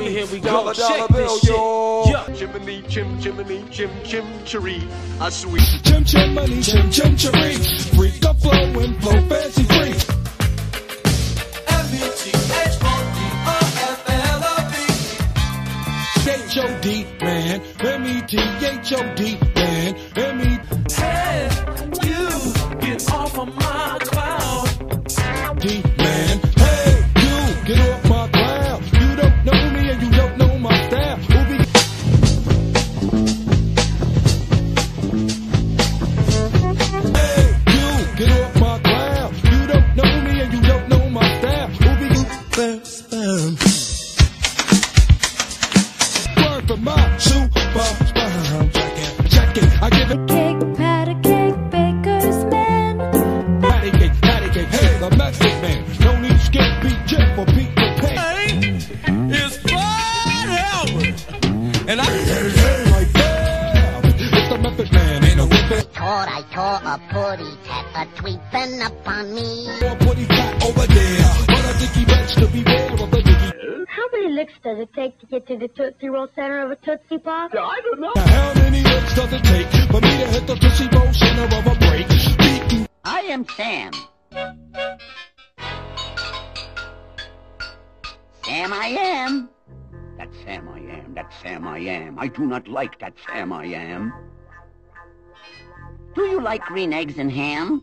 money. 0.00 0.10
here 0.10 0.26
we 0.26 0.40
go. 0.40 0.48
Dollar, 0.50 0.74
dollar 0.74 1.08
bill, 1.08 1.28
this 1.34 1.40
shit. 1.40 1.50
yo. 1.50 2.04
Yeah. 2.06 2.34
Jiminy, 2.34 2.82
chim, 2.88 3.18
Jiminy, 3.18 3.64
chim, 3.70 3.90
chim, 4.04 4.24
cheree. 4.44 4.82
A 5.20 5.30
sweet. 5.30 5.62
Chim, 5.84 6.04
chim, 6.04 6.34
money, 6.34 6.62
chim, 6.62 6.90
chim, 6.90 7.16
cheree. 7.16 7.94
Freak 7.96 8.20
the 8.20 8.34
flow 8.34 8.80
and 8.80 9.02
flow 9.02 9.20
fancy 9.28 9.62
free. 9.64 10.14
H-O-D, 16.26 17.06
man. 17.20 17.60
M-E-T-H-O-D, 17.80 19.38
man. 19.54 19.94
M-E- 20.16 20.53
You 20.53 20.53
beware 72.54 72.92
of 72.92 73.10
the 73.10 73.22
dicky. 73.22 73.84
How 73.88 74.06
many 74.12 74.28
licks 74.32 74.52
does 74.62 74.78
it 74.78 74.92
take 74.94 75.18
to 75.20 75.26
get 75.26 75.46
to 75.48 75.56
the 75.56 75.68
Tootsie 75.68 76.08
Roll 76.08 76.28
center 76.34 76.64
of 76.64 76.70
a 76.70 76.76
Tootsie 76.76 77.18
Pop? 77.18 77.52
Yeah, 77.54 77.62
I 77.62 77.80
don't 77.80 78.00
know. 78.00 78.12
How 78.16 78.54
many 78.54 78.82
licks 78.82 79.14
does 79.14 79.32
it 79.32 79.44
take 79.44 79.68
for 79.90 80.00
me 80.00 80.10
to 80.20 80.26
hit 80.26 80.46
the 80.46 80.54
Tootsie 80.54 80.88
Roll 80.92 81.12
center 81.12 81.44
of 81.44 81.66
a 81.66 81.74
break? 81.78 82.06
I 83.04 83.20
am 83.20 83.46
Sam. 83.56 83.92
Sam 88.44 88.72
I 88.72 88.86
am. 88.86 89.48
That's 90.18 90.36
Sam 90.44 90.68
I 90.68 90.78
am. 90.78 91.14
That's 91.14 91.34
Sam 91.42 91.66
I 91.66 91.78
am. 91.78 92.18
I 92.18 92.28
do 92.28 92.46
not 92.46 92.68
like 92.68 92.98
that 93.00 93.14
Sam 93.26 93.52
I 93.52 93.66
am. 93.66 94.12
Do 96.14 96.22
you 96.22 96.40
like 96.40 96.62
green 96.62 96.92
eggs 96.92 97.18
and 97.18 97.30
ham? 97.30 97.82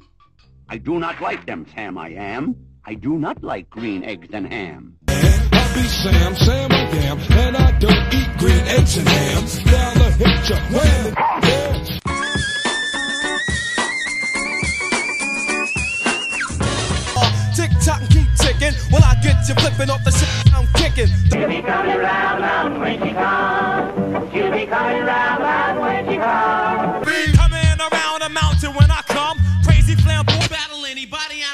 I 0.72 0.78
do 0.78 1.00
not 1.02 1.20
like 1.20 1.46
them, 1.46 1.66
Sam 1.76 1.98
I 1.98 2.12
am. 2.12 2.56
I 2.86 2.94
do 2.94 3.20
not 3.20 3.44
like 3.44 3.70
green 3.70 4.06
eggs 4.06 4.30
and 4.32 4.48
ham. 4.48 4.96
I 5.10 5.72
be 5.76 5.84
Sam, 5.84 6.34
Sam 6.34 6.72
I 6.72 6.88
am, 7.10 7.20
and 7.20 7.58
I 7.58 7.78
don't 7.78 8.14
eat 8.14 8.30
green 8.38 8.64
eggs 8.78 8.96
and 8.96 9.06
ham. 9.06 9.44
Now 9.66 9.94
the 9.96 10.12
hit 10.12 10.50
ya, 10.50 10.56
wham, 10.72 11.14
yeah. 11.44 12.00
Uh, 17.18 17.54
tick 17.54 17.72
tock 17.84 18.00
and 18.00 18.10
keep 18.10 18.28
ticking. 18.40 18.74
When 18.94 19.04
I 19.04 19.20
get 19.22 19.44
you 19.50 19.56
flipping 19.56 19.90
off 19.90 20.06
the 20.06 20.12
shit 20.12 20.56
I'm 20.56 20.68
kicking. 20.80 21.08
She'll 21.30 21.50
be 21.50 21.62
coming 21.62 21.98
round, 21.98 22.42
round 22.42 22.80
when 22.80 22.94
she 23.04 23.12
comes. 23.12 24.32
She'll 24.32 24.50
be 24.50 24.66
coming 24.68 25.04
round, 25.04 25.44
round 25.44 25.82
when 25.82 26.10
she 26.10 26.16
comes. 26.16 27.06
Be 27.06 27.34
coming 27.36 27.78
around 27.92 28.22
a 28.22 28.30
mountain 28.30 28.74
when 28.74 28.90
I 28.90 29.02
come. 29.08 29.38
Crazy 29.66 29.96
flamboyant. 29.96 30.21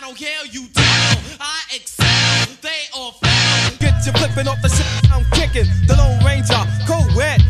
Battle 0.08 0.16
anybody, 0.16 0.16
I 0.16 0.16
don't 0.16 0.18
care. 0.18 0.46
You 0.52 0.68
tell. 0.74 1.18
I 1.40 1.64
excel. 1.76 2.58
They 2.62 2.88
all 2.96 3.12
fail. 3.12 3.78
Get 3.80 4.06
you 4.06 4.12
flipping 4.14 4.48
off 4.48 4.62
the 4.62 4.70
shit 4.70 4.86
I'm 5.12 5.26
kicking. 5.32 5.66
The 5.88 5.96
Lone 5.96 6.24
Ranger, 6.24 6.66
go 6.88 7.06
wet. 7.16 7.42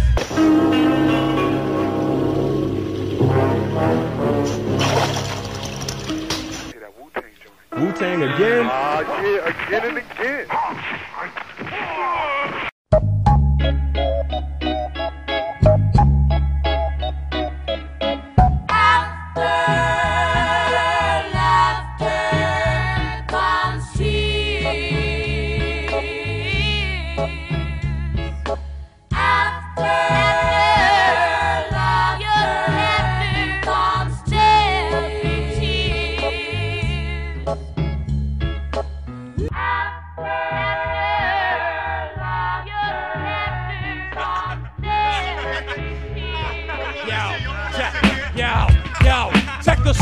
Wu 7.78 7.92
Tang 7.94 8.24
again? 8.24 8.66
Ah, 8.70 9.22
yeah, 9.22 9.68
again 9.68 9.86
and 9.86 9.98
again. 9.98 10.48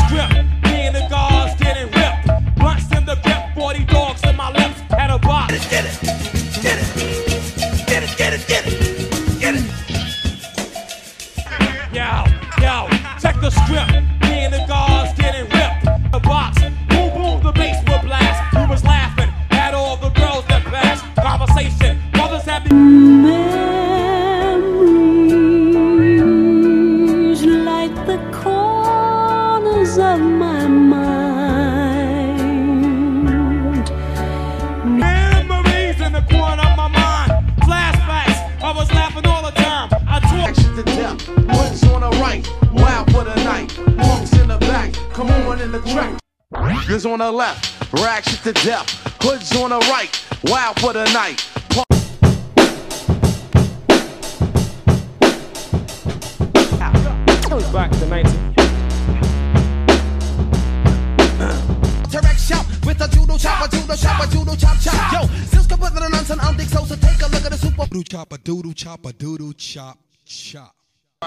check 0.08 0.28
the 0.30 0.45
left, 47.36 47.92
reaction 47.92 48.38
to 48.42 48.52
death. 48.64 48.88
Hoods 49.22 49.54
on 49.56 49.70
the 49.70 49.78
right, 49.90 50.10
wild 50.44 50.80
for 50.80 50.92
the 50.92 51.04
night. 51.12 51.46
Back 57.72 57.90
to 57.90 58.06
19. 58.06 58.32
T-Rex 62.10 62.48
shop 62.48 62.64
with 62.86 63.00
a 63.02 63.08
judo 63.08 63.36
chop, 63.36 63.66
a 63.66 63.68
judo 63.68 63.96
chop, 63.96 64.22
a 64.22 64.26
judo 64.32 64.56
chop 64.56 64.78
chop. 64.80 65.12
Yo, 65.12 65.26
since 65.44 65.66
kaput 65.66 65.92
na 65.94 66.08
nonsense, 66.08 66.42
I'm 66.42 66.56
Dick 66.56 66.68
Sosa. 66.68 66.96
Take 66.96 67.20
a 67.20 67.28
look 67.28 67.44
at 67.44 67.50
the 67.50 67.58
super. 67.58 67.84
Doodle 67.86 68.02
chop 68.04 68.32
a 68.32 68.38
doodle 68.38 68.72
chop 68.72 69.04
a 69.04 69.12
doodle 69.12 69.52
chop 69.52 69.98
chop. 70.24 70.75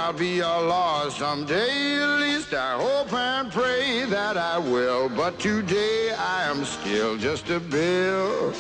I'll 0.02 0.14
be 0.14 0.40
a 0.40 0.48
lost 0.48 1.18
someday, 1.18 2.02
at 2.02 2.20
least 2.22 2.54
I 2.54 2.78
hope 2.78 3.12
and 3.12 3.52
pray 3.52 4.06
that 4.06 4.38
I 4.38 4.58
will. 4.58 5.10
But 5.10 5.38
today 5.40 6.14
I 6.18 6.46
am 6.46 6.64
still 6.64 7.18
just 7.18 7.50
a 7.50 7.60
bill. 7.60 8.54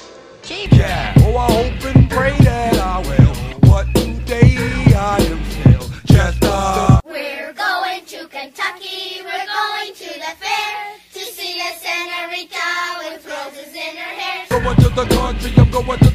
Yeah, 0.49 1.13
oh 1.19 1.37
I 1.37 1.51
hope 1.51 1.95
and 1.95 2.09
pray 2.09 2.35
that 2.39 2.75
I 2.77 2.99
will. 3.09 3.33
But 3.61 3.85
today 3.95 4.57
I 4.93 5.17
am 5.31 5.41
still 5.45 5.87
just 6.05 6.43
a. 6.43 6.99
We're 7.05 7.53
going 7.53 8.03
to 8.05 8.27
Kentucky. 8.27 9.21
We're 9.23 9.49
going 9.59 9.93
to 9.95 10.09
the 10.25 10.33
fair 10.43 10.75
to 11.13 11.19
see 11.19 11.61
a 11.61 11.71
senorita 11.79 12.69
with 12.99 13.25
roses 13.25 13.73
in 13.73 13.95
her 13.95 14.13
hair. 14.21 14.45
Going 14.49 14.75
to 14.75 14.89
the 14.89 15.05
country, 15.15 15.53
I'm 15.57 15.71
going 15.71 15.99
to 15.99 16.08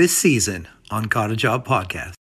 this 0.00 0.16
season 0.16 0.66
on 0.90 1.02
Got 1.02 1.30
a 1.30 1.36
Job 1.36 1.66
Podcast. 1.66 2.14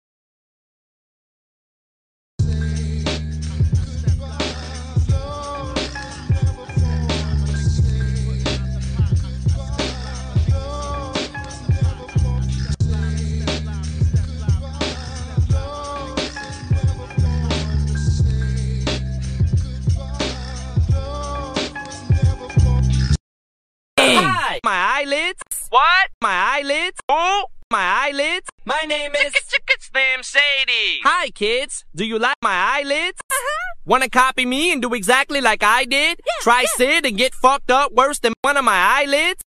My 24.64 25.02
eyelids? 25.04 25.42
What? 25.68 26.08
My 26.22 26.56
eyelids? 26.56 26.98
Oh! 27.10 27.44
My 27.72 28.06
eyelids? 28.06 28.46
My 28.64 28.80
name 28.86 29.12
is 29.16 29.34
Slim 29.80 30.22
Shady. 30.22 31.00
Hi, 31.02 31.30
kids. 31.30 31.84
Do 31.96 32.04
you 32.04 32.16
like 32.16 32.36
my 32.40 32.54
eyelids? 32.54 33.18
Uh-huh. 33.28 33.74
Wanna 33.84 34.08
copy 34.08 34.46
me 34.46 34.72
and 34.72 34.80
do 34.80 34.94
exactly 34.94 35.40
like 35.40 35.64
I 35.64 35.84
did? 35.84 36.20
Yeah, 36.24 36.32
Try 36.42 36.60
yeah. 36.60 36.68
sit 36.76 37.06
and 37.06 37.16
get 37.18 37.34
fucked 37.34 37.72
up 37.72 37.92
worse 37.92 38.20
than 38.20 38.34
one 38.42 38.56
of 38.56 38.64
my 38.64 38.76
eyelids? 38.76 39.42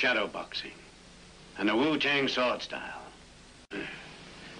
Shadow 0.00 0.26
boxing 0.26 0.72
and 1.58 1.68
the 1.68 1.76
Wu-Tang 1.76 2.26
sword 2.26 2.62
style. 2.62 3.02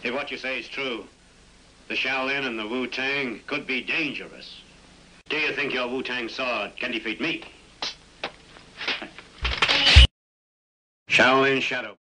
If 0.03 0.15
what 0.15 0.31
you 0.31 0.37
say 0.37 0.59
is 0.59 0.69
true, 0.69 1.07
the 1.89 1.95
Shaolin 1.95 2.47
and 2.47 2.59
the 2.59 2.67
Wu-Tang 2.67 3.41
could 3.47 3.67
be 3.67 3.83
dangerous. 3.83 4.61
Do 5.31 5.39
you 5.39 5.55
think 5.55 5.73
your 5.73 5.89
Wu-Tang 5.89 6.29
sword 6.29 6.73
can 6.79 6.91
defeat 6.91 7.23
me? 7.23 7.43
Shaolin 11.09 11.63
shadow. 11.63 11.97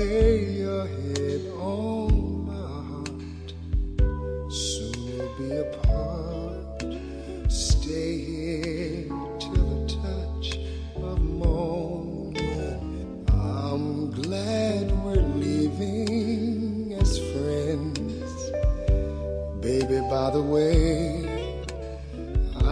Lay 0.00 0.44
your 0.64 0.86
head 0.86 1.42
on 1.58 2.46
my 2.50 2.68
heart. 2.90 3.48
Soon 4.50 4.94
we'll 5.06 5.32
be 5.40 5.50
apart. 5.66 6.80
Stay 7.48 8.16
here 8.32 9.08
till 9.42 9.66
the 9.72 9.80
touch 10.02 10.46
of 10.96 11.20
morning. 11.20 13.26
I'm 13.28 14.10
glad 14.22 14.84
we're 15.04 15.26
leaving 15.46 16.94
as 17.02 17.12
friends. 17.32 18.34
Baby, 19.60 19.98
by 20.08 20.30
the 20.30 20.44
way, 20.54 21.28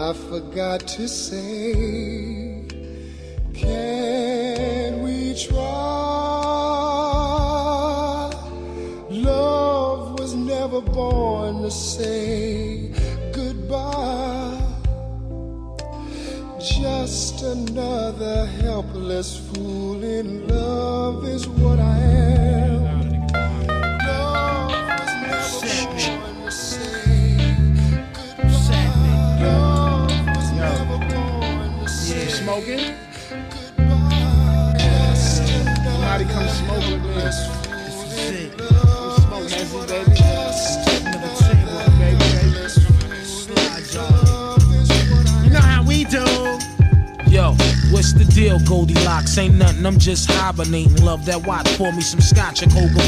I 0.07 0.15
forgot 0.31 0.81
to 0.97 1.07
say, 1.07 2.65
can 3.53 5.03
we 5.03 5.35
try? 5.47 6.08
To 11.69 11.75
say 11.75 12.91
goodbye. 13.31 14.59
Just 16.59 17.43
another 17.43 18.47
helpless 18.47 19.37
fool 19.37 20.03
in 20.03 20.49
love 20.49 21.27
is 21.27 21.47
what 21.47 21.79
I 21.79 21.99
am. 21.99 23.27
Love 24.07 24.71
was 24.99 25.13
never 25.27 26.17
born 26.17 26.45
to 26.47 26.51
say 26.51 27.37
goodbye. 28.15 29.43
Love 29.43 30.27
was 30.27 30.51
never 30.53 30.99
born 31.13 31.81
to 31.81 31.89
say 31.89 32.29
smoking? 32.29 32.95
Somebody 35.85 36.25
come 36.25 36.49
smoke 36.49 36.87
with 36.89 37.03
me. 37.05 37.58
What's 47.99 48.13
the 48.13 48.25
deal, 48.27 48.61
Goldilocks? 48.61 49.37
Ain't 49.39 49.57
nothing, 49.57 49.85
I'm 49.85 49.99
just 49.99 50.31
hibernating. 50.31 51.05
Love 51.05 51.27
that 51.27 51.45
watch, 51.45 51.67
pour 51.77 51.91
me 51.91 52.01
some 52.01 52.21
scotch 52.21 52.63
and 52.63 52.71
Coca 52.71 53.03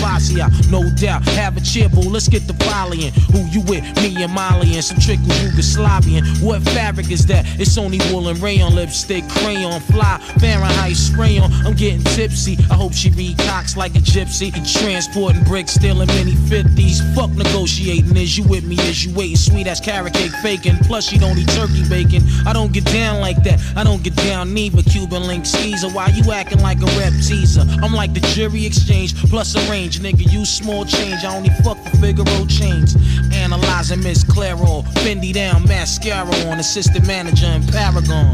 no 0.68 0.82
doubt. 0.96 1.22
Have 1.38 1.56
a 1.56 1.60
cheer, 1.60 1.88
boo, 1.88 2.00
let's 2.00 2.26
get 2.26 2.48
the 2.48 2.54
volleying. 2.64 3.12
Who 3.32 3.40
you 3.50 3.60
with? 3.62 3.82
Me 4.02 4.22
and 4.22 4.32
Molly 4.32 4.74
and 4.74 4.84
some 4.84 4.98
trickle 4.98 5.26
Yugoslavian. 5.42 6.42
What 6.42 6.62
fabric 6.62 7.10
is 7.10 7.26
that? 7.26 7.44
It's 7.60 7.76
only 7.78 7.98
wool 8.10 8.28
and 8.28 8.38
rayon, 8.40 8.74
lipstick, 8.74 9.28
crayon, 9.28 9.80
fly, 9.80 10.18
Fahrenheit 10.38 10.96
spray 10.96 11.38
on. 11.38 11.52
I'm 11.66 11.74
getting 11.74 12.02
tipsy. 12.02 12.56
I 12.70 12.74
hope 12.74 12.92
she 12.92 13.10
read 13.10 13.38
cocks 13.38 13.76
like 13.76 13.94
a 13.94 14.00
gypsy. 14.00 14.50
Transporting 14.80 15.44
bricks, 15.44 15.72
stealing 15.72 16.08
mini 16.08 16.32
50s. 16.32 17.14
Fuck 17.14 17.30
negotiating. 17.30 18.16
Is 18.16 18.36
you 18.36 18.44
with 18.44 18.64
me? 18.64 18.76
Is 18.76 19.04
you 19.04 19.14
waiting? 19.14 19.36
Sweet 19.36 19.66
as 19.66 19.80
carrot 19.80 20.14
cake 20.14 20.32
faking. 20.42 20.76
Plus, 20.84 21.08
she 21.08 21.18
don't 21.18 21.38
eat 21.38 21.48
turkey 21.48 21.88
bacon. 21.88 22.22
I 22.46 22.52
don't 22.52 22.72
get 22.72 22.84
down 22.86 23.20
like 23.20 23.42
that. 23.44 23.60
I 23.76 23.84
don't 23.84 24.02
get 24.02 24.16
down 24.16 24.54
neither. 24.54 24.82
Cuban 24.82 25.26
link 25.26 25.46
Caesar. 25.46 25.88
Why 25.88 26.08
you 26.08 26.32
acting 26.32 26.60
like 26.60 26.80
a 26.82 26.86
rep 26.98 27.12
teaser? 27.26 27.64
I'm 27.82 27.92
like 27.92 28.14
the 28.14 28.20
jury 28.34 28.66
exchange 28.66 29.14
plus 29.28 29.54
a 29.54 29.70
range. 29.70 30.00
Nigga, 30.00 30.30
you 30.30 30.44
small 30.44 30.84
change. 30.84 31.24
I 31.24 31.36
only 31.36 31.50
fuck 31.62 31.78
for 31.78 31.96
Figaro 31.96 32.46
chains. 32.50 32.96
Analyzing 33.32 34.02
Miss 34.02 34.24
Claro. 34.24 34.82
Fendi 35.02 35.32
down, 35.32 35.64
mascara 35.64 36.28
on. 36.48 36.58
Assistant 36.58 37.06
manager 37.06 37.46
in 37.46 37.66
Paragon. 37.68 38.32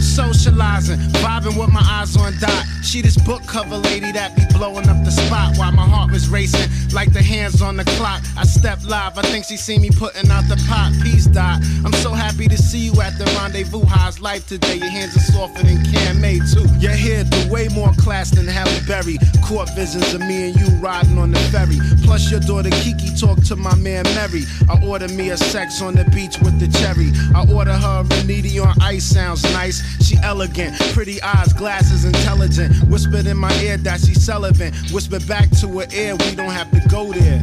Socializing, 0.00 0.98
vibing 1.20 1.58
with 1.58 1.70
my 1.70 1.80
eyes 1.82 2.16
on 2.16 2.32
dot. 2.38 2.73
She 2.94 3.02
this 3.02 3.16
book 3.16 3.42
cover 3.44 3.78
lady 3.78 4.12
that 4.12 4.36
be 4.36 4.44
blowing 4.56 4.88
up 4.88 5.04
the 5.04 5.10
spot 5.10 5.58
while 5.58 5.72
my 5.72 5.84
heart 5.84 6.12
was 6.12 6.28
racing 6.28 6.70
like 6.94 7.12
the 7.12 7.20
hands 7.20 7.60
on 7.60 7.76
the 7.76 7.82
clock. 7.98 8.22
I 8.36 8.44
step 8.44 8.78
live, 8.86 9.18
I 9.18 9.22
think 9.22 9.46
she 9.46 9.56
see 9.56 9.78
me 9.78 9.90
putting 9.90 10.30
out 10.30 10.44
the 10.48 10.54
pot. 10.68 10.92
Peace 11.02 11.26
dot. 11.26 11.60
I'm 11.84 11.92
so 11.94 12.12
happy 12.12 12.46
to 12.46 12.56
see 12.56 12.78
you 12.78 12.92
at 13.02 13.18
the 13.18 13.24
rendezvous. 13.36 13.84
How's 13.84 14.20
life 14.20 14.46
today? 14.46 14.76
Your 14.76 14.90
hands 14.90 15.16
are 15.16 15.32
softer 15.32 15.64
than 15.64 15.84
Cam 15.90 16.20
May 16.20 16.38
too. 16.38 16.66
Your 16.78 16.92
hair 16.92 17.24
do 17.24 17.50
way 17.50 17.66
more 17.74 17.90
class 17.98 18.30
than 18.30 18.46
Halle 18.46 18.80
Berry. 18.86 19.18
Court 19.44 19.68
visions 19.74 20.14
of 20.14 20.20
me 20.20 20.50
and 20.50 20.60
you 20.60 20.68
riding 20.76 21.18
on 21.18 21.32
the 21.32 21.40
ferry. 21.50 21.78
Plus 22.04 22.30
your 22.30 22.38
daughter 22.38 22.70
Kiki 22.70 23.10
talk 23.18 23.42
to 23.46 23.56
my 23.56 23.74
man 23.74 24.04
Mary. 24.14 24.44
I 24.70 24.80
order 24.86 25.08
me 25.08 25.30
a 25.30 25.36
sex 25.36 25.82
on 25.82 25.96
the 25.96 26.04
beach 26.14 26.38
with 26.38 26.60
the 26.60 26.68
cherry. 26.78 27.10
I 27.34 27.42
order 27.52 27.74
her 27.74 28.06
a 28.06 28.58
on 28.60 28.80
ice. 28.80 29.04
Sounds 29.04 29.42
nice. 29.52 29.82
She 30.06 30.16
elegant, 30.22 30.78
pretty 30.92 31.20
eyes, 31.22 31.52
glasses, 31.52 32.04
intelligent. 32.04 32.83
Whispered 32.88 33.26
in 33.26 33.36
my 33.36 33.54
ear 33.60 33.76
that 33.78 34.00
she's 34.00 34.24
Sullivan. 34.24 34.72
Whispered 34.92 35.26
back 35.26 35.50
to 35.60 35.68
her 35.80 35.86
ear, 35.92 36.16
we 36.16 36.34
don't 36.34 36.50
have 36.50 36.70
to 36.70 36.88
go 36.88 37.12
there. 37.12 37.42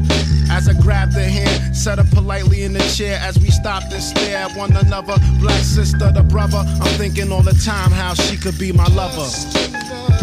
As 0.49 0.67
I 0.67 0.73
grabbed 0.73 1.13
her 1.13 1.23
hand, 1.23 1.75
set 1.75 1.97
her 1.97 2.07
politely 2.13 2.63
in 2.63 2.73
the 2.73 2.83
chair 2.95 3.19
as 3.21 3.39
we 3.39 3.49
stopped 3.49 3.93
and 3.93 4.03
stared 4.03 4.51
at 4.51 4.57
one 4.57 4.75
another. 4.75 5.15
Black 5.39 5.63
sister, 5.63 6.11
the 6.11 6.23
brother. 6.23 6.63
I'm 6.65 6.97
thinking 6.97 7.31
all 7.31 7.43
the 7.43 7.53
time 7.53 7.91
how 7.91 8.13
she 8.13 8.37
could 8.37 8.57
be 8.57 8.71
my 8.71 8.87
lover. 8.87 10.20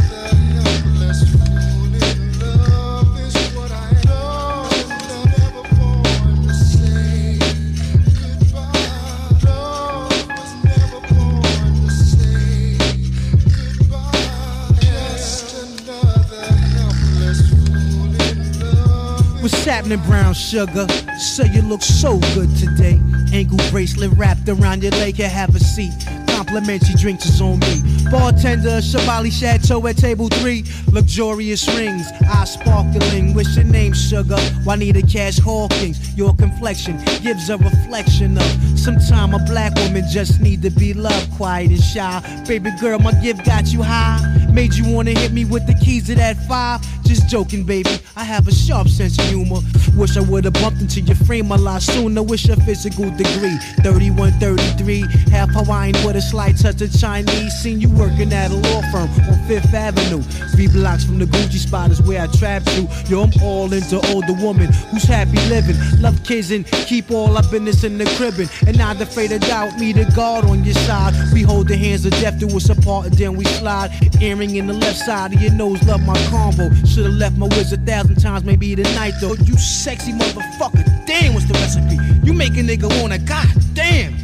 Happening, 19.69 20.01
brown 20.07 20.33
sugar? 20.33 20.87
Say 21.19 21.49
you 21.53 21.61
look 21.61 21.83
so 21.83 22.19
good 22.35 22.49
today. 22.57 22.99
Ankle 23.35 23.59
bracelet 23.71 24.11
wrapped 24.17 24.49
around 24.49 24.83
your 24.83 24.93
leg, 24.93 25.19
you 25.19 25.27
have 25.27 25.55
a 25.55 25.61
seat. 25.61 25.93
Complimentary 26.29 26.95
drinks 26.95 27.27
is 27.27 27.43
on 27.43 27.61
me. 27.61 27.83
Bartender, 28.11 28.81
Chablis 28.81 29.39
Chateau 29.39 29.87
at 29.87 29.99
table 29.99 30.29
three. 30.29 30.65
Luxurious 30.91 31.69
rings, 31.77 32.11
eyes 32.33 32.55
sparkling. 32.55 33.35
What's 33.35 33.57
your 33.57 33.67
name, 33.67 33.93
sugar? 33.93 34.39
Juanita 34.65 35.03
Cash 35.03 35.39
Hawkins. 35.39 36.17
Your 36.17 36.35
complexion 36.35 36.97
gives 37.23 37.51
a 37.51 37.59
reflection 37.59 38.39
of 38.39 38.79
Sometime 38.79 39.35
a 39.35 39.39
black 39.41 39.75
woman 39.75 40.05
just 40.11 40.41
need 40.41 40.63
to 40.63 40.71
be 40.71 40.95
loved, 40.95 41.31
quiet 41.33 41.71
and 41.71 41.83
shy. 41.83 42.45
Baby 42.49 42.71
girl, 42.81 42.99
my 42.99 43.13
gift 43.21 43.45
got 43.45 43.67
you 43.67 43.83
high. 43.83 44.47
Made 44.53 44.75
you 44.75 44.93
wanna 44.93 45.13
hit 45.13 45.33
me 45.33 45.45
with 45.45 45.67
the 45.67 45.75
keys 45.75 46.07
to 46.07 46.15
that 46.17 46.37
five. 46.49 46.81
Just 47.09 47.29
joking, 47.29 47.65
baby. 47.65 47.89
I 48.17 48.25
have 48.25 48.49
a 48.49 48.53
sharp 48.53 48.87
sense 48.89 49.19
of 49.19 49.25
humor. 49.27 49.61
Wish 49.97 50.17
I 50.17 50.21
would've 50.21 50.53
bumped 50.53 50.83
into 50.83 51.01
your 51.01 51.17
frame 51.17 51.51
a 51.51 51.57
lot 51.57 51.81
sooner. 51.81 52.23
Wish 52.23 52.47
your 52.47 52.57
physical 52.59 53.11
degree 53.17 53.57
31, 53.81 54.33
33. 54.33 55.05
Half 55.31 55.51
Hawaiian 55.53 55.95
with 56.05 56.17
a 56.17 56.21
slight 56.21 56.59
touch 56.59 56.83
of 56.83 56.93
Chinese. 57.01 57.55
Seen 57.55 57.81
you 57.81 57.89
working 57.89 58.33
at 58.33 58.51
a 58.51 58.55
law 58.55 58.83
firm 58.93 59.09
on 59.31 59.49
Fifth 59.49 59.73
Avenue. 59.73 60.23
Three 60.55 60.69
blocks 60.69 61.05
from 61.05 61.19
the 61.19 61.25
Gucci 61.25 61.59
spot 61.59 61.91
is 61.91 62.03
where 62.03 62.21
I 62.21 62.27
trap 62.27 62.65
to. 62.65 62.87
Yo, 63.09 63.23
I'm 63.23 63.33
all 63.43 63.73
into 63.73 63.97
older 64.13 64.35
woman 64.35 64.67
who's 64.91 65.05
happy 65.05 65.39
living. 65.49 65.77
Love 66.01 66.23
kids 66.25 66.51
and 66.51 66.67
keep 66.67 67.11
all 67.11 67.35
our 67.37 67.43
business 67.45 67.85
in 67.85 67.97
the 67.97 68.05
cribbin'. 68.05 68.51
And 68.69 68.77
not 68.77 69.01
afraid 69.01 69.31
to 69.31 69.39
doubt 69.39 69.79
me, 69.79 69.93
the 69.93 70.05
guard 70.15 70.45
on 70.45 70.63
your 70.63 70.75
side. 70.75 71.15
We 71.33 71.41
hold 71.41 71.69
the 71.69 71.77
hands 71.77 72.05
of 72.05 72.13
death 72.13 72.39
to 72.41 72.47
us 72.55 72.69
apart 72.69 73.07
and 73.07 73.15
then 73.15 73.35
we 73.35 73.45
slide. 73.45 73.93
Earring 74.39 74.55
in 74.55 74.69
the 74.69 74.73
left 74.73 74.99
side 74.99 75.35
of 75.35 75.43
your 75.43 75.53
nose, 75.53 75.83
love 75.83 76.01
my 76.07 76.17
combo. 76.27 76.73
Should've 76.87 77.15
left 77.15 77.37
my 77.37 77.47
whiz 77.47 77.73
a 77.73 77.77
thousand 77.77 78.21
times, 78.21 78.45
maybe 78.45 78.77
tonight 78.77 79.15
though. 79.21 79.35
You 79.35 79.59
sexy 79.59 80.13
motherfucker, 80.13 80.85
damn, 81.09 81.35
what's 81.35 81.47
the 81.47 81.55
recipe? 81.55 81.99
You 82.25 82.33
make 82.33 82.53
a 82.53 82.63
nigga 82.63 82.89
wanna, 83.03 83.19
god 83.19 83.49
damn. 83.75 84.17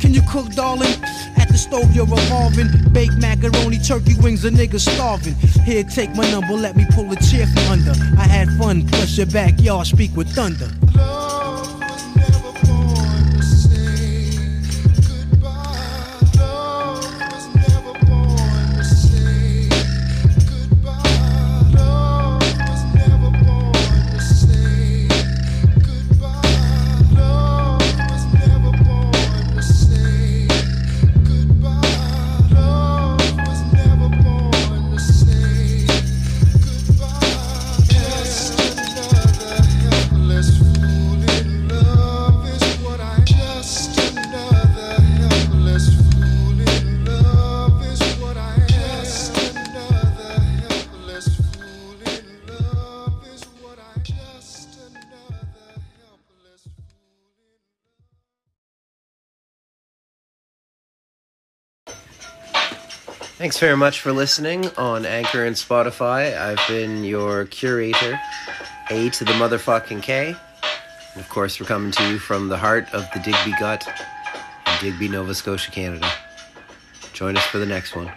Can 0.00 0.14
you 0.14 0.22
cook, 0.28 0.50
darling? 0.50 0.92
At 1.36 1.46
the 1.46 1.56
stove, 1.56 1.94
you're 1.94 2.06
revolving. 2.06 2.70
Baked 2.90 3.18
macaroni, 3.18 3.78
turkey 3.78 4.16
wings, 4.20 4.44
a 4.44 4.50
nigga 4.50 4.80
starving. 4.80 5.34
Here, 5.62 5.84
take 5.84 6.12
my 6.16 6.28
number, 6.32 6.54
let 6.54 6.74
me 6.74 6.84
pull 6.90 7.12
a 7.12 7.16
chair 7.16 7.46
from 7.46 7.64
under. 7.70 7.92
I 8.18 8.26
had 8.26 8.48
fun, 8.58 8.84
plus 8.88 9.16
your 9.16 9.26
backyard 9.26 9.86
speak 9.86 10.16
with 10.16 10.28
thunder. 10.34 10.70
Thanks 63.42 63.58
very 63.58 63.76
much 63.76 63.98
for 63.98 64.12
listening 64.12 64.68
on 64.76 65.04
Anchor 65.04 65.44
and 65.44 65.56
Spotify. 65.56 66.38
I've 66.38 66.64
been 66.68 67.02
your 67.02 67.46
curator, 67.46 68.16
A 68.88 69.10
to 69.10 69.24
the 69.24 69.32
motherfucking 69.32 70.00
K. 70.00 70.28
And 70.28 71.20
of 71.20 71.28
course, 71.28 71.58
we're 71.58 71.66
coming 71.66 71.90
to 71.90 72.08
you 72.08 72.20
from 72.20 72.46
the 72.46 72.56
heart 72.56 72.86
of 72.94 73.04
the 73.12 73.18
Digby 73.18 73.52
Gut 73.58 73.84
in 74.68 74.72
Digby, 74.80 75.08
Nova 75.08 75.34
Scotia, 75.34 75.72
Canada. 75.72 76.08
Join 77.14 77.36
us 77.36 77.44
for 77.46 77.58
the 77.58 77.66
next 77.66 77.96
one. 77.96 78.12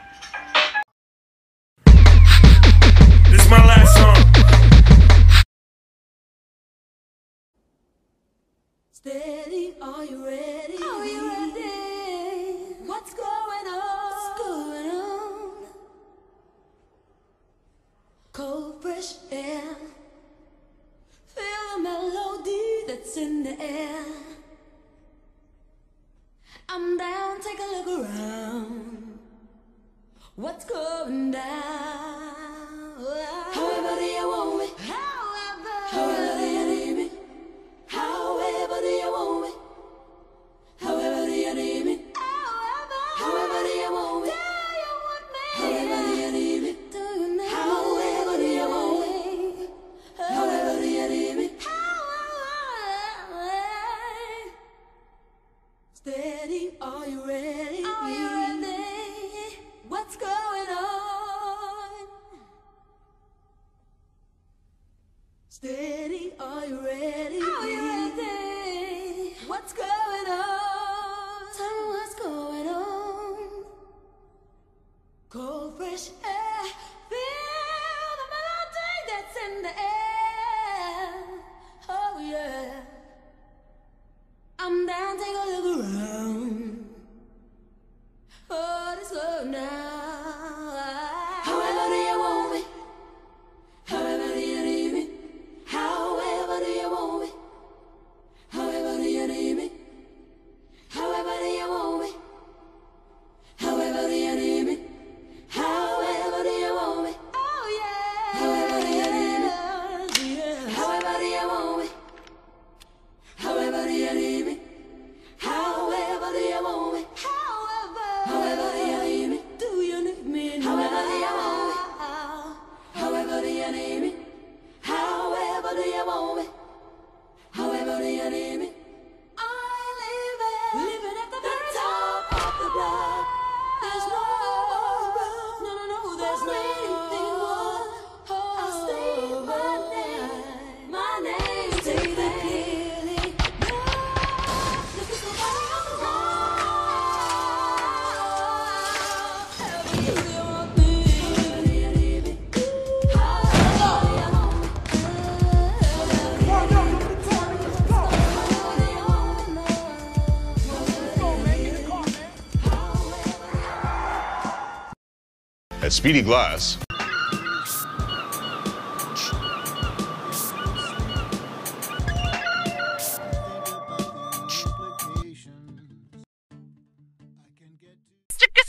Speedy 165.95 166.21
Glass, 166.21 166.77